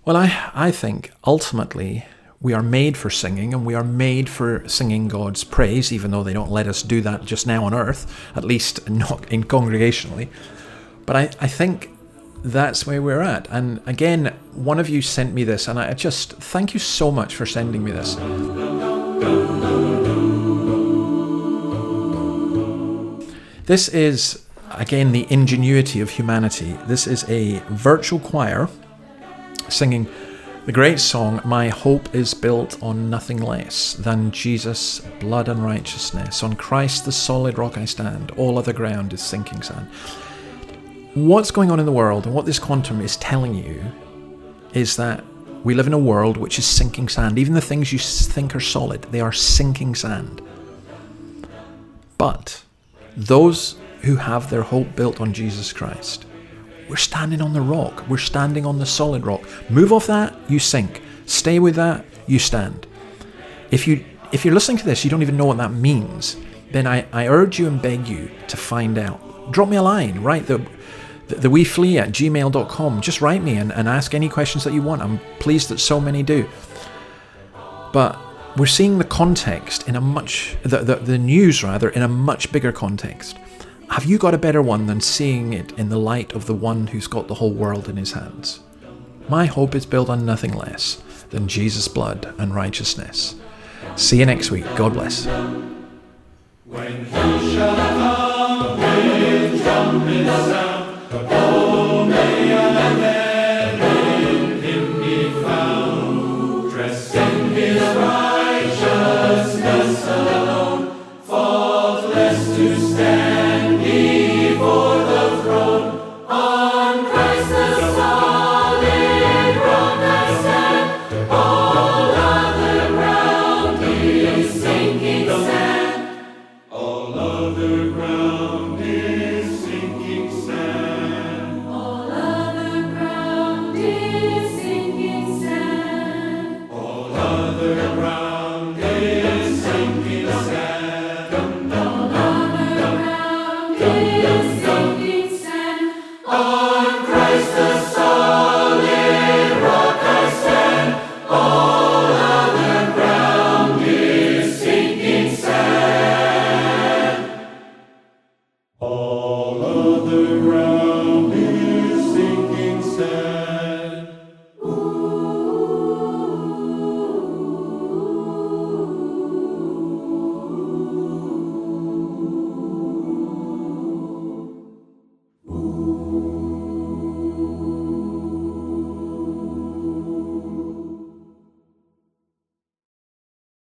Well, 0.05 0.17
I, 0.17 0.49
I 0.55 0.71
think 0.71 1.11
ultimately 1.27 2.05
we 2.41 2.53
are 2.53 2.63
made 2.63 2.97
for 2.97 3.11
singing 3.11 3.53
and 3.53 3.67
we 3.67 3.75
are 3.75 3.83
made 3.83 4.29
for 4.29 4.67
singing 4.67 5.07
God's 5.07 5.43
praise, 5.43 5.93
even 5.93 6.09
though 6.09 6.23
they 6.23 6.33
don't 6.33 6.49
let 6.49 6.65
us 6.65 6.81
do 6.81 7.01
that 7.01 7.25
just 7.25 7.45
now 7.45 7.65
on 7.65 7.75
earth, 7.75 8.11
at 8.35 8.43
least 8.43 8.89
not 8.89 9.31
in 9.31 9.43
congregationally. 9.43 10.29
But 11.10 11.15
I, 11.15 11.22
I 11.41 11.48
think 11.48 11.89
that's 12.43 12.86
where 12.86 13.02
we're 13.02 13.22
at. 13.22 13.48
And 13.50 13.82
again, 13.88 14.28
one 14.54 14.80
of 14.80 14.89
you 14.89 15.02
sent 15.02 15.34
me 15.34 15.43
this, 15.43 15.67
and 15.67 15.80
I 15.80 15.91
just 15.95 16.34
thank 16.34 16.76
you 16.76 16.80
so 16.80 17.10
much 17.10 17.36
for 17.36 17.48
sending 17.48 17.84
me 17.84 17.89
this. 17.89 18.13
This 23.65 23.89
is, 23.89 24.45
again, 24.69 25.12
the 25.12 25.26
ingenuity 25.32 26.00
of 26.00 26.12
humanity. 26.12 26.78
This 26.86 27.08
is 27.08 27.28
a 27.28 27.58
virtual 27.69 28.19
choir 28.19 28.69
singing 29.67 30.08
the 30.67 30.72
great 30.72 31.00
song, 31.00 31.41
My 31.43 31.69
Hope 31.69 32.13
is 32.13 32.36
Built 32.36 32.78
on 32.84 33.10
Nothing 33.10 33.41
Less 33.41 33.93
Than 33.93 34.30
Jesus' 34.30 35.00
Blood 35.19 35.50
and 35.50 35.63
Righteousness. 35.63 36.43
On 36.43 36.56
Christ, 36.56 37.06
the 37.06 37.12
solid 37.12 37.58
rock 37.58 37.80
I 37.80 37.86
stand, 37.86 38.30
all 38.38 38.60
other 38.60 38.74
ground 38.74 39.12
is 39.12 39.22
sinking 39.24 39.63
sand. 39.63 39.89
What's 41.15 41.50
going 41.50 41.72
on 41.72 41.80
in 41.80 41.88
the 41.88 41.91
world 41.91 42.28
and 42.28 42.36
what 42.36 42.45
this 42.45 42.60
quantum 42.60 43.02
is 43.02 43.17
telling 43.17 43.56
you 43.56 43.84
is 44.74 44.95
that 44.98 45.24
we 45.63 45.74
live 45.74 45.88
in 45.88 45.93
a 45.93 45.98
world 45.98 46.38
which 46.38 46.60
is 46.60 46.65
sinking 46.65 47.10
sand. 47.10 47.39
Even 47.39 47.56
the 47.56 47.62
things 47.62 47.91
you 47.91 47.98
think 47.98 48.56
are 48.56 48.60
solid, 48.60 49.02
they 49.04 49.19
are 49.19 49.32
sinking 49.32 49.95
sand. 49.95 50.39
But 52.19 52.63
those 53.17 53.78
who 54.02 54.17
have 54.17 54.52
their 54.52 54.62
hope 54.62 54.95
built 54.95 55.19
on 55.19 55.34
Jesus 55.34 55.74
Christ, 55.74 56.28
we're 56.88 56.95
standing 56.95 57.41
on 57.41 57.54
the 57.54 57.62
rock. 57.62 58.08
We're 58.08 58.17
standing 58.17 58.67
on 58.67 58.78
the 58.78 58.86
solid 58.86 59.26
rock. 59.26 59.41
Move 59.67 59.91
off 59.91 60.06
that, 60.06 60.36
you 60.48 60.60
sink. 60.60 61.02
Stay 61.26 61.58
with 61.58 61.74
that, 61.76 62.06
you 62.28 62.38
stand. 62.38 62.86
If 63.72 63.88
you 63.88 64.06
if 64.32 64.45
you're 64.45 64.54
listening 64.54 64.78
to 64.78 64.86
this, 64.86 65.04
you 65.04 65.10
don't 65.10 65.24
even 65.24 65.38
know 65.38 65.45
what 65.45 65.58
that 65.58 65.72
means, 65.72 66.38
then 66.72 66.86
I, 66.86 67.08
I 67.12 67.28
urge 67.28 67.58
you 67.58 67.67
and 67.67 67.82
beg 67.82 68.08
you 68.08 68.30
to 68.48 68.58
find 68.58 69.00
out. 69.00 69.52
Drop 69.52 69.69
me 69.69 69.78
a 69.78 69.82
line, 69.82 70.22
write 70.22 70.45
the 70.45 70.63
the, 71.29 71.35
the 71.35 71.49
wee 71.49 71.63
flea 71.63 71.99
at 71.99 72.09
gmail.com. 72.09 73.01
Just 73.01 73.21
write 73.21 73.41
me 73.41 73.55
and, 73.55 73.71
and 73.71 73.87
ask 73.87 74.13
any 74.13 74.27
questions 74.27 74.63
that 74.65 74.73
you 74.73 74.81
want. 74.81 75.01
I'm 75.01 75.19
pleased 75.39 75.69
that 75.69 75.79
so 75.79 76.01
many 76.01 76.23
do. 76.23 76.47
But 77.93 78.19
we're 78.57 78.65
seeing 78.65 78.97
the 78.97 79.05
context 79.05 79.87
in 79.87 79.95
a 79.95 80.01
much 80.01 80.57
the, 80.63 80.79
the, 80.79 80.95
the 80.95 81.17
news 81.17 81.63
rather 81.63 81.89
in 81.89 82.01
a 82.01 82.07
much 82.07 82.51
bigger 82.51 82.71
context. 82.71 83.37
Have 83.89 84.05
you 84.05 84.17
got 84.17 84.33
a 84.33 84.37
better 84.37 84.61
one 84.61 84.85
than 84.85 85.01
seeing 85.01 85.53
it 85.53 85.71
in 85.79 85.89
the 85.89 85.97
light 85.97 86.33
of 86.33 86.45
the 86.45 86.53
one 86.53 86.87
who's 86.87 87.07
got 87.07 87.27
the 87.27 87.35
whole 87.35 87.53
world 87.53 87.89
in 87.89 87.97
his 87.97 88.11
hands? 88.11 88.59
My 89.27 89.45
hope 89.45 89.75
is 89.75 89.85
built 89.85 90.09
on 90.09 90.25
nothing 90.25 90.53
less 90.53 91.01
than 91.29 91.47
Jesus' 91.47 91.87
blood 91.87 92.33
and 92.37 92.53
righteousness. 92.53 93.35
See 93.95 94.19
you 94.19 94.25
next 94.25 94.51
week. 94.51 94.65
God 94.75 94.93
bless. 94.93 95.27